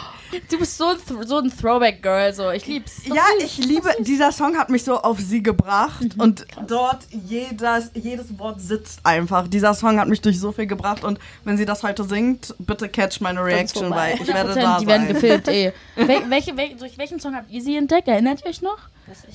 Du 0.50 0.58
bist 0.58 0.78
so, 0.78 0.86
so 1.26 1.38
ein 1.38 1.50
Throwback-Girl, 1.54 2.32
so. 2.32 2.50
Ich 2.50 2.66
lieb's. 2.66 3.02
ja, 3.06 3.22
ich 3.38 3.58
liebe, 3.58 3.90
dieser 4.00 4.32
Song 4.32 4.56
hat 4.56 4.70
mich 4.70 4.82
so 4.84 4.98
auf 5.00 5.18
sie 5.20 5.42
gebracht 5.42 6.16
Mhm. 6.16 6.20
und 6.20 6.46
dort 6.66 7.00
jedes, 7.10 7.90
jedes 7.94 8.38
Wort 8.38 8.60
sitzt 8.60 9.00
einfach. 9.04 9.46
Dieser 9.48 9.74
Song 9.74 9.98
hat 10.00 10.08
mich 10.08 10.20
durch 10.20 10.40
so 10.40 10.52
viel 10.52 10.66
gebracht 10.66 11.04
und 11.04 11.18
wenn 11.44 11.56
sie 11.56 11.64
das 11.66 11.82
heute 11.82 12.04
singt, 12.04 12.54
bitte 12.58 12.88
catch 12.88 13.20
meine 13.20 13.44
Reaction, 13.44 13.90
weil 13.90 14.14
ich 14.20 14.26
werde 14.28 14.52
100%, 14.52 14.62
da 14.62 14.78
die 14.78 14.86
werden 14.86 15.02
sein. 15.06 15.12
gefilmt, 15.14 15.48
eh. 15.48 15.72
Wel 15.96 16.30
welche, 16.30 16.56
wel 16.56 16.74
durch 16.76 16.96
welchen 16.98 17.20
Song 17.20 17.34
habt 17.34 17.50
ihr 17.50 17.60
sie 17.62 17.76
entdeckt? 17.76 18.08
Erinnert 18.08 18.40
ihr 18.44 18.50
euch 18.50 18.62
noch? 18.62 18.78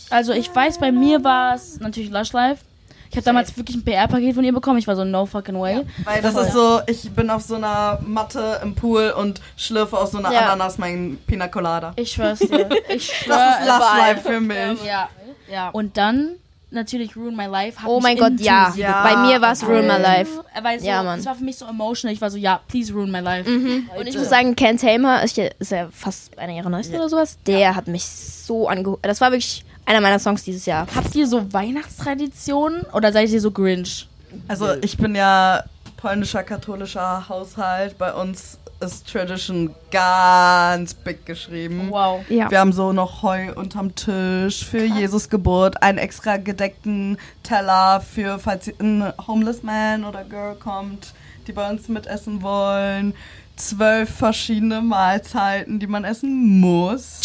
Also 0.10 0.34
ich 0.34 0.54
weiß, 0.54 0.80
bei 0.80 0.92
mir 0.92 1.24
war 1.24 1.56
es 1.56 1.80
natürlich 1.80 2.10
Lush 2.10 2.32
Life. 2.34 2.63
Ich 3.09 3.15
habe 3.17 3.23
damals 3.25 3.55
wirklich 3.57 3.75
ein 3.77 3.83
PR-Paket 3.83 4.35
von 4.35 4.43
ihr 4.43 4.53
bekommen. 4.53 4.77
Ich 4.79 4.87
war 4.87 4.95
so, 4.95 5.03
no 5.05 5.25
fucking 5.25 5.59
way. 5.59 5.81
Weil 6.03 6.21
das 6.21 6.35
ist 6.35 6.51
so, 6.53 6.81
ich 6.87 7.09
bin 7.11 7.29
auf 7.29 7.41
so 7.43 7.55
einer 7.55 7.99
Matte 8.05 8.59
im 8.63 8.75
Pool 8.75 9.13
und 9.17 9.41
schlürfe 9.55 9.97
aus 9.97 10.11
so 10.11 10.17
einer 10.17 10.31
Ja. 10.31 10.41
Ananas 10.41 10.77
mein 10.77 11.17
Pina 11.27 11.47
Colada. 11.47 11.93
Ich 11.95 12.11
schwör's 12.11 12.39
dir. 12.39 12.69
Ich 12.89 13.05
schwör 13.11 13.35
Das 13.37 13.55
ist 13.55 13.61
es. 13.61 13.67
Last 13.67 13.97
Life 13.97 14.21
für 14.29 14.39
mich. 14.41 14.83
Ja, 14.85 15.09
ja. 15.51 15.69
Und 15.69 15.97
dann 15.97 16.31
natürlich 16.69 17.15
Ruin 17.15 17.35
My 17.35 17.45
Life. 17.45 17.79
Hat 17.81 17.87
Oh 17.87 17.95
mich 17.95 18.03
mein 18.03 18.17
Gott, 18.17 18.39
ja. 18.39 18.73
Ja. 18.75 19.01
Bei 19.03 19.15
mir 19.15 19.39
war 19.41 19.53
es 19.53 19.65
Ruin 19.65 19.87
My 19.87 19.97
Life. 20.01 20.43
Weil 20.61 20.79
so, 20.79 20.85
Ja, 20.85 21.01
Mann. 21.01 21.19
es 21.19 21.25
war 21.25 21.35
für 21.35 21.43
mich 21.45 21.57
so 21.57 21.65
emotional. 21.65 22.13
Ich 22.13 22.19
war 22.21 22.29
so, 22.29 22.37
ja, 22.37 22.59
please 22.67 22.91
ruin 22.93 23.09
my 23.09 23.19
life. 23.19 23.50
Und 23.50 24.05
ich 24.07 24.17
muss 24.17 24.27
sagen, 24.29 24.55
Ken 24.55 24.77
Tamer 24.77 25.24
ist 25.24 25.37
ja, 25.37 25.46
ist 25.59 25.72
ja 25.72 25.87
fast 25.91 26.37
einer 26.37 26.53
ihrer 26.53 26.70
neuesten 26.70 26.96
oder 26.96 27.07
sowas. 27.09 27.37
Der 27.48 27.75
hat 27.75 27.87
mich 27.87 28.05
so 28.05 28.67
angeholt. 28.67 29.00
Das 29.03 29.22
war 29.22 29.31
wirklich 29.31 29.63
einer 29.87 30.01
meiner 30.01 30.19
Songs 30.19 30.43
dieses 30.43 30.65
Jahr. 30.65 30.85
Habt 30.93 31.15
ihr 31.15 31.27
so 31.27 31.51
Weihnachtstraditionen 31.53 32.83
oder 32.93 33.11
seid 33.11 33.29
ihr 33.29 33.41
so 33.41 33.51
Grinch? 33.51 34.07
Also 34.47 34.73
ich 34.81 34.97
bin 34.97 35.15
ja 35.15 35.63
polnischer 35.95 36.43
katholischer 36.43 37.27
Haushalt. 37.29 37.97
Bei 37.97 38.13
uns 38.13 38.59
ist 38.81 39.09
Tradition 39.09 39.73
ganz 39.89 40.93
big 40.93 41.25
geschrieben. 41.25 41.87
Wow. 41.89 42.19
Ja. 42.29 42.51
Wir 42.51 42.59
haben 42.59 42.73
so 42.73 42.91
noch 42.91 43.23
Heu 43.23 43.53
unterm 43.55 43.95
Tisch 43.95 44.65
für 44.65 44.83
Jesus 44.83 45.29
Geburt, 45.29 45.81
einen 45.81 45.97
extra 45.97 46.37
gedeckten 46.37 47.17
Teller 47.41 48.01
für, 48.01 48.37
falls 48.39 48.67
ein 48.79 49.13
Homeless 49.25 49.63
Man 49.63 50.03
oder 50.03 50.25
Girl 50.25 50.55
kommt, 50.55 51.13
die 51.47 51.53
bei 51.53 51.67
uns 51.69 51.87
mitessen 51.87 52.41
wollen. 52.41 53.15
Zwölf 53.57 54.09
verschiedene 54.09 54.81
Mahlzeiten, 54.81 55.79
die 55.79 55.87
man 55.87 56.03
essen 56.03 56.59
muss. 56.59 57.22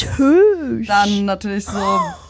Dann 0.87 1.27
natürlich 1.27 1.67
so 1.67 1.79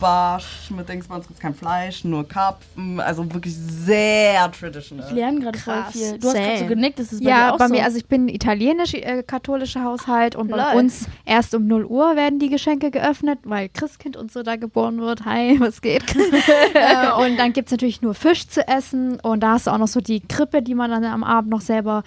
Barsch 0.01 0.71
mit 0.71 0.89
Dings, 0.89 1.07
bei 1.07 1.15
uns 1.15 1.29
gibt 1.29 1.39
kein 1.41 1.55
Fleisch, 1.55 2.03
nur 2.05 2.27
Karpfen. 2.27 2.99
Also 3.01 3.33
wirklich 3.33 3.55
sehr 3.57 4.51
traditional. 4.51 5.07
Ich 5.09 5.15
lerne 5.15 5.41
gerade 5.41 5.59
voll 5.59 5.85
viel. 5.93 6.19
Du 6.19 6.27
hast 6.29 6.35
gerade 6.35 6.53
so 6.53 6.59
Same. 6.59 6.67
genickt, 6.67 6.99
das 6.99 7.13
ist 7.13 7.21
bei 7.21 7.27
dir 7.27 7.31
Ja, 7.31 7.53
auch 7.55 7.59
bei 7.59 7.69
so. 7.69 7.75
mir, 7.75 7.85
also 7.85 7.97
ich 7.97 8.07
bin 8.07 8.29
italienisch-katholischer 8.29 9.85
Haushalt 9.85 10.35
und 10.37 10.51
bei 10.51 10.57
Lol. 10.57 10.83
uns 10.83 11.07
erst 11.25 11.55
um 11.55 11.67
0 11.67 11.85
Uhr 11.85 12.17
werden 12.17 12.39
die 12.39 12.49
Geschenke 12.49 12.91
geöffnet, 12.91 13.39
weil 13.45 13.69
Christkind 13.69 14.17
und 14.17 14.33
so 14.33 14.43
da 14.43 14.57
geboren 14.57 15.01
wird. 15.01 15.25
Hi, 15.25 15.57
was 15.61 15.81
geht? 15.81 16.03
äh, 16.75 17.13
und 17.25 17.37
dann 17.39 17.53
gibt 17.53 17.69
es 17.69 17.73
natürlich 17.73 18.03
nur 18.03 18.15
Fisch 18.15 18.49
zu 18.49 18.67
essen 18.67 19.21
und 19.21 19.41
da 19.41 19.53
hast 19.53 19.69
du 19.69 19.71
auch 19.71 19.79
noch 19.79 19.89
so 19.89 20.01
die 20.01 20.21
Krippe, 20.21 20.61
die 20.63 20.75
man 20.75 20.91
dann 20.91 21.05
am 21.05 21.23
Abend 21.23 21.51
noch 21.51 21.61
selber 21.61 22.03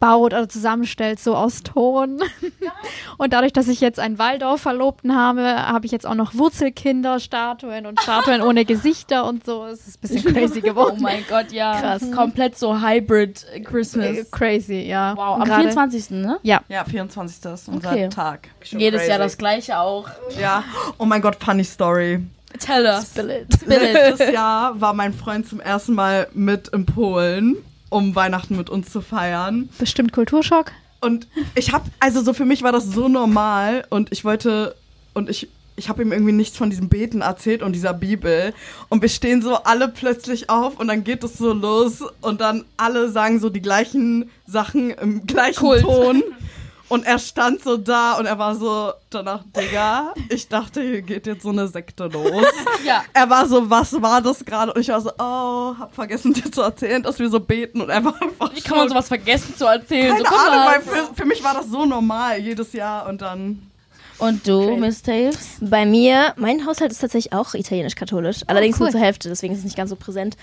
baut 0.00 0.32
oder 0.32 0.48
zusammenstellt, 0.48 1.20
so 1.20 1.34
aus 1.36 1.62
Ton. 1.62 2.20
und 3.18 3.32
dadurch, 3.32 3.52
dass 3.52 3.68
ich 3.68 3.80
jetzt 3.80 4.00
einen 4.00 4.18
Waldorf-Verlobten 4.18 5.14
habe, 5.14 5.42
habe 5.42 5.86
ich 5.86 5.92
jetzt 5.92 6.06
auch 6.06 6.14
noch 6.14 6.34
Wurzelkinder, 6.34 7.20
Statuen 7.20 7.86
und 7.86 8.00
Statuen 8.00 8.42
ohne 8.42 8.64
Gesichter 8.64 9.24
und 9.26 9.44
so. 9.44 9.64
Es 9.66 9.86
ist 9.86 9.98
ein 9.98 10.00
bisschen 10.08 10.34
crazy 10.34 10.58
oh 10.58 10.62
geworden. 10.62 10.98
mein 11.00 11.24
Gott, 11.28 11.52
ja. 11.52 11.80
Krass. 11.80 12.10
Komplett 12.14 12.58
so 12.58 12.80
Hybrid 12.80 13.46
Äh, 13.52 13.60
Christmas. 13.60 14.30
Crazy, 14.30 14.80
ja. 14.82 15.16
Wow, 15.16 15.36
am 15.40 15.44
gerade- 15.44 15.62
24. 15.62 16.10
ne? 16.10 16.38
Ja, 16.42 16.60
24. 16.84 17.52
ist 17.52 17.68
unser 17.68 17.90
Okay. 17.90 18.08
Tag. 18.08 18.48
Schon 18.62 18.80
Jedes 18.80 19.02
Jahr 19.06 19.18
crazy. 19.18 19.22
das 19.28 19.38
gleiche 19.38 19.78
auch. 19.78 20.08
Ja. 20.40 20.64
Oh 20.98 21.04
mein 21.04 21.20
Gott, 21.22 21.36
funny 21.42 21.64
Story. 21.64 22.20
Tell 22.58 22.84
us. 22.86 23.10
Spill 23.10 23.30
it. 23.30 23.46
Spill 23.54 23.72
it. 23.74 23.92
Letztes 23.92 24.32
Jahr 24.32 24.80
war 24.80 24.94
mein 24.94 25.12
Freund 25.12 25.46
zum 25.46 25.60
ersten 25.60 25.92
Mal 25.94 26.28
mit 26.32 26.68
in 26.68 26.86
Polen, 26.86 27.56
um 27.90 28.14
Weihnachten 28.14 28.56
mit 28.56 28.70
uns 28.70 28.90
zu 28.90 29.00
feiern. 29.00 29.68
Bestimmt 29.78 30.12
Kulturschock. 30.12 30.72
Und 31.00 31.28
ich 31.54 31.72
hab, 31.72 31.84
also 32.00 32.22
so 32.22 32.32
für 32.32 32.44
mich 32.44 32.62
war 32.62 32.72
das 32.72 32.86
so 32.86 33.08
normal 33.08 33.84
und 33.88 34.10
ich 34.12 34.24
wollte, 34.24 34.74
und 35.14 35.30
ich, 35.30 35.48
ich 35.76 35.88
habe 35.88 36.02
ihm 36.02 36.12
irgendwie 36.12 36.32
nichts 36.32 36.56
von 36.56 36.70
diesem 36.70 36.88
Beten 36.88 37.20
erzählt 37.20 37.62
und 37.62 37.72
dieser 37.72 37.94
Bibel. 37.94 38.52
Und 38.88 39.00
wir 39.00 39.08
stehen 39.08 39.42
so 39.42 39.54
alle 39.54 39.88
plötzlich 39.88 40.50
auf 40.50 40.78
und 40.80 40.88
dann 40.88 41.04
geht 41.04 41.22
es 41.22 41.38
so 41.38 41.52
los 41.52 42.02
und 42.20 42.40
dann 42.40 42.64
alle 42.76 43.10
sagen 43.10 43.38
so 43.38 43.48
die 43.48 43.62
gleichen 43.62 44.28
Sachen 44.46 44.90
im 44.90 45.26
gleichen 45.26 45.60
Kult. 45.60 45.82
Ton. 45.82 46.22
Und 46.88 47.04
er 47.04 47.18
stand 47.18 47.62
so 47.62 47.76
da 47.76 48.14
und 48.14 48.24
er 48.24 48.38
war 48.38 48.54
so 48.54 48.92
danach, 49.10 49.44
Digga, 49.54 50.14
ich 50.30 50.48
dachte, 50.48 50.80
hier 50.80 51.02
geht 51.02 51.26
jetzt 51.26 51.42
so 51.42 51.50
eine 51.50 51.68
Sekte 51.68 52.06
los. 52.06 52.44
Ja. 52.84 53.02
Er 53.12 53.28
war 53.28 53.46
so, 53.46 53.68
was 53.68 54.00
war 54.00 54.22
das 54.22 54.44
gerade? 54.44 54.72
Und 54.72 54.80
ich 54.80 54.88
war 54.88 55.00
so, 55.00 55.10
oh, 55.18 55.74
hab 55.78 55.94
vergessen 55.94 56.32
dir 56.32 56.50
zu 56.50 56.62
erzählen, 56.62 57.02
dass 57.02 57.18
wir 57.18 57.28
so 57.28 57.40
beten. 57.40 57.80
Und 57.80 57.90
er 57.90 58.02
war 58.04 58.14
einfach 58.22 58.54
Wie 58.54 58.60
kann 58.60 58.78
man 58.78 58.88
sowas 58.88 59.08
vergessen 59.08 59.54
zu 59.56 59.66
erzählen? 59.66 60.14
keine 60.14 60.28
so, 60.28 60.34
Ahnung, 60.34 60.64
mal. 60.64 60.74
weil 60.74 60.80
für, 60.80 61.14
für 61.14 61.24
mich 61.26 61.42
war 61.42 61.54
das 61.54 61.66
so 61.66 61.84
normal 61.84 62.38
jedes 62.38 62.72
Jahr 62.72 63.06
und 63.08 63.20
dann. 63.20 63.68
Und 64.18 64.46
du, 64.46 64.76
Miss 64.76 65.02
Taves? 65.02 65.58
Bei 65.60 65.84
mir, 65.84 66.32
mein 66.36 66.64
Haushalt 66.66 66.92
ist 66.92 67.00
tatsächlich 67.00 67.32
auch 67.32 67.54
italienisch-katholisch. 67.54 68.42
Allerdings 68.46 68.76
cool. 68.76 68.84
nur 68.84 68.92
zur 68.92 69.00
Hälfte, 69.00 69.28
deswegen 69.28 69.52
ist 69.52 69.60
es 69.60 69.64
nicht 69.64 69.76
ganz 69.76 69.90
so 69.90 69.96
präsent. 69.96 70.36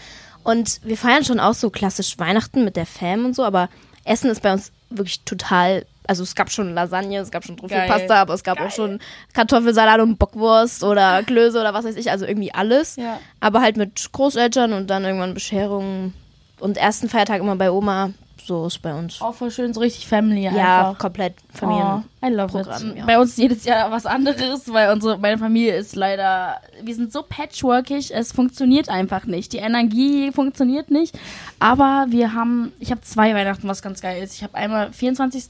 Und 0.43 0.81
wir 0.83 0.97
feiern 0.97 1.25
schon 1.25 1.39
auch 1.39 1.55
so 1.55 1.69
klassisch 1.69 2.19
Weihnachten 2.19 2.63
mit 2.63 2.75
der 2.75 2.85
Fam 2.85 3.25
und 3.25 3.35
so, 3.35 3.43
aber 3.43 3.69
Essen 4.03 4.29
ist 4.29 4.43
bei 4.43 4.53
uns 4.53 4.71
wirklich 4.89 5.21
total. 5.21 5.85
Also 6.07 6.23
es 6.23 6.35
gab 6.35 6.51
schon 6.51 6.73
Lasagne, 6.73 7.19
es 7.19 7.31
gab 7.31 7.43
schon 7.43 7.55
Geil. 7.55 7.69
Trüffelpasta, 7.69 8.21
aber 8.21 8.33
es 8.33 8.43
gab 8.43 8.59
auch 8.59 8.71
schon 8.71 8.99
Kartoffelsalat 9.33 9.99
und 10.01 10.17
Bockwurst 10.17 10.83
oder 10.83 11.23
Klöße 11.23 11.59
oder 11.59 11.73
was 11.73 11.85
weiß 11.85 11.95
ich, 11.95 12.11
also 12.11 12.25
irgendwie 12.25 12.53
alles. 12.53 12.95
Ja. 12.95 13.19
Aber 13.39 13.61
halt 13.61 13.77
mit 13.77 14.11
Großeltern 14.11 14.73
und 14.73 14.89
dann 14.89 15.03
irgendwann 15.03 15.33
Bescherung 15.33 16.13
und 16.59 16.77
ersten 16.77 17.09
Feiertag 17.09 17.41
immer 17.41 17.55
bei 17.55 17.71
Oma. 17.71 18.11
So 18.45 18.67
ist 18.67 18.79
bei 18.83 18.93
uns. 18.93 19.21
Auch 19.21 19.33
voll 19.33 19.49
schön, 19.49 19.73
so 19.73 19.79
richtig 19.79 20.07
Family 20.07 20.43
ja, 20.43 20.51
einfach. 20.51 20.99
komplett 20.99 21.33
Familien. 21.51 22.03
Oh, 22.21 22.25
I 22.27 22.29
love 22.29 22.49
Programm, 22.49 22.91
it. 22.91 22.97
ja. 22.97 23.05
Bei 23.05 23.19
uns 23.19 23.31
ist 23.31 23.37
jedes 23.39 23.65
Jahr 23.65 23.89
was 23.89 24.05
anderes, 24.05 24.71
weil 24.71 24.93
unsere, 24.93 25.17
meine 25.17 25.39
Familie 25.39 25.75
ist 25.75 25.95
leider, 25.95 26.61
wir 26.83 26.93
sind 26.93 27.11
so 27.11 27.23
patchworkig, 27.27 28.13
es 28.13 28.31
funktioniert 28.31 28.87
einfach 28.87 29.25
nicht. 29.25 29.51
Die 29.53 29.57
Energie 29.57 30.31
funktioniert 30.31 30.91
nicht. 30.91 31.17
Aber 31.59 32.05
wir 32.09 32.33
haben, 32.33 32.71
ich 32.79 32.91
habe 32.91 33.01
zwei 33.01 33.33
Weihnachten, 33.33 33.67
was 33.67 33.81
ganz 33.81 33.99
geil 33.99 34.21
ist. 34.21 34.35
Ich 34.35 34.43
habe 34.43 34.53
einmal 34.53 34.93
24. 34.93 35.45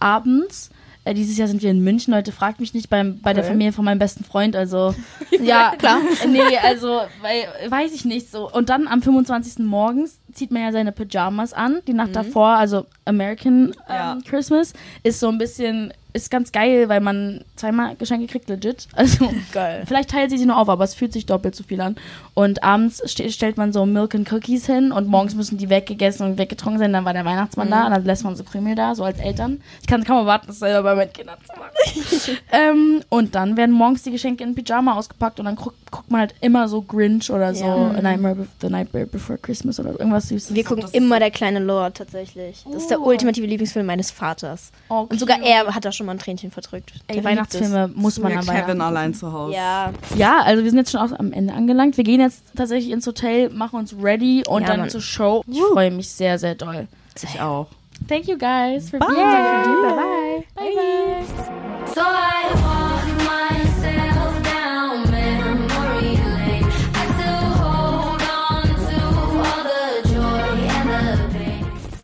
abends. 0.00 0.70
Äh, 1.04 1.14
dieses 1.14 1.38
Jahr 1.38 1.46
sind 1.46 1.62
wir 1.62 1.70
in 1.70 1.84
München, 1.84 2.12
Leute, 2.12 2.32
fragt 2.32 2.58
mich 2.58 2.74
nicht 2.74 2.90
beim, 2.90 3.20
bei 3.20 3.32
der 3.32 3.44
Familie 3.44 3.72
von 3.72 3.84
meinem 3.84 3.98
besten 3.98 4.24
Freund, 4.24 4.56
also 4.56 4.94
ja, 5.40 5.74
klar. 5.78 6.00
Nee, 6.28 6.58
also 6.62 7.00
weil, 7.22 7.70
weiß 7.70 7.92
ich 7.94 8.04
nicht 8.04 8.30
so. 8.30 8.50
Und 8.50 8.68
dann 8.68 8.88
am 8.88 9.02
25. 9.02 9.64
morgens 9.64 10.18
zieht 10.38 10.50
man 10.52 10.62
ja 10.62 10.72
seine 10.72 10.92
Pyjamas 10.92 11.52
an, 11.52 11.80
die 11.86 11.92
Nacht 11.92 12.14
davor, 12.14 12.48
also 12.50 12.86
American 13.04 13.68
ähm, 13.68 13.74
Ja. 13.88 14.18
Christmas, 14.24 14.72
ist 15.02 15.18
so 15.20 15.28
ein 15.28 15.38
bisschen, 15.38 15.92
ist 16.12 16.30
ganz 16.30 16.52
geil, 16.52 16.88
weil 16.88 17.00
man 17.00 17.44
zweimal 17.56 17.96
Geschenke 17.96 18.26
kriegt, 18.26 18.48
legit. 18.48 18.86
Also 18.96 19.30
Geil. 19.52 19.82
vielleicht 19.86 20.10
teilt 20.10 20.30
sie 20.30 20.38
sie 20.38 20.46
nur 20.46 20.56
auf, 20.58 20.68
aber 20.68 20.84
es 20.84 20.94
fühlt 20.94 21.12
sich 21.12 21.26
doppelt 21.26 21.54
so 21.54 21.64
viel 21.64 21.80
an. 21.80 21.96
Und 22.34 22.62
abends 22.62 23.02
ste 23.06 23.30
stellt 23.30 23.56
man 23.56 23.72
so 23.72 23.84
Milk 23.84 24.14
and 24.14 24.30
Cookies 24.32 24.66
hin 24.66 24.92
und 24.92 25.08
morgens 25.08 25.34
müssen 25.34 25.58
die 25.58 25.68
weggegessen 25.70 26.24
und 26.26 26.38
weggetrunken 26.38 26.78
sein, 26.78 26.92
dann 26.92 27.04
war 27.04 27.12
der 27.12 27.24
Weihnachtsmann 27.24 27.70
da 27.70 27.86
und 27.86 27.92
dann 27.92 28.04
lässt 28.04 28.24
man 28.24 28.36
so 28.36 28.44
Krümel 28.44 28.74
da, 28.76 28.94
so 28.94 29.04
als 29.04 29.18
Eltern. 29.18 29.60
Ich 29.80 29.86
kann 29.86 30.04
kaum 30.04 30.18
erwarten, 30.18 30.46
das 30.46 30.60
selber 30.60 30.82
bei 30.82 30.94
meinen 30.94 31.12
Kindern 31.12 31.36
zu 31.44 31.58
machen. 31.58 32.38
ähm, 32.52 33.02
und 33.08 33.34
dann 33.34 33.56
werden 33.56 33.74
morgens 33.74 34.02
die 34.02 34.10
Geschenke 34.12 34.44
in 34.44 34.54
Pyjama 34.54 34.94
ausgepackt 34.94 35.40
und 35.40 35.46
dann 35.46 35.56
guckt, 35.56 35.76
guckt 35.90 36.10
man 36.10 36.20
halt 36.20 36.34
immer 36.40 36.68
so 36.68 36.82
Grinch 36.82 37.30
oder 37.30 37.54
so 37.54 37.64
Ja. 37.64 37.90
A 37.90 38.02
Nightmare 38.02 38.46
The 38.60 38.68
Night 38.68 38.92
Before 38.92 39.38
Christmas 39.38 39.80
oder 39.80 39.90
irgendwas 39.90 40.27
Süßes. 40.28 40.54
Wir 40.54 40.64
gucken 40.64 40.84
immer 40.92 41.18
der 41.18 41.30
kleine 41.30 41.58
Lord 41.58 41.96
tatsächlich. 41.96 42.64
Das 42.72 42.82
ist 42.82 42.90
der 42.90 43.00
ultimative 43.00 43.46
Lieblingsfilm 43.46 43.86
meines 43.86 44.10
Vaters. 44.10 44.70
Oh, 44.88 45.06
Und 45.08 45.18
sogar 45.18 45.40
er 45.42 45.74
hat 45.74 45.84
da 45.84 45.92
schon 45.92 46.06
mal 46.06 46.12
ein 46.12 46.18
Tränchen 46.18 46.50
verdrückt. 46.50 46.92
Ey, 47.08 47.22
Weihnachtsfilme 47.24 47.90
muss 47.94 48.18
man 48.18 48.32
Ja, 48.32 48.40
dabei 48.40 48.60
Kevin 48.62 48.80
allein 48.80 49.14
zu 49.14 49.32
Hause. 49.32 49.54
Ja, 49.54 49.92
Ja, 50.16 50.40
also 50.42 50.62
wir 50.62 50.70
sind 50.70 50.78
jetzt 50.78 50.92
schon 50.92 51.00
auch 51.00 51.18
am 51.18 51.32
Ende 51.32 51.52
angelangt. 51.54 51.96
Wir 51.96 52.04
gehen 52.04 52.20
jetzt 52.20 52.42
tatsächlich 52.56 52.90
ins 52.92 53.06
Hotel, 53.06 53.50
machen 53.50 53.78
uns 53.78 53.94
ready 54.00 54.44
und 54.46 54.62
Ja, 54.62 54.68
dann 54.68 54.80
Mann. 54.80 54.90
zur 54.90 55.00
Show. 55.00 55.42
Ich 55.46 55.60
freue 55.72 55.90
mich 55.90 56.08
sehr, 56.10 56.38
sehr 56.38 56.54
doll. 56.54 56.86
Ich 57.22 57.40
auch. 57.40 57.66
Thank 58.08 58.28
you 58.28 58.38
guys 58.38 58.90
for 58.90 59.00
Bye. 59.00 59.08
being 59.08 59.18
here. 59.26 59.82
Bye 59.82 59.96
bye. 59.96 60.44
Bye 60.54 60.74
bye. 60.76 61.94
So 61.94 62.00
I 62.00 62.87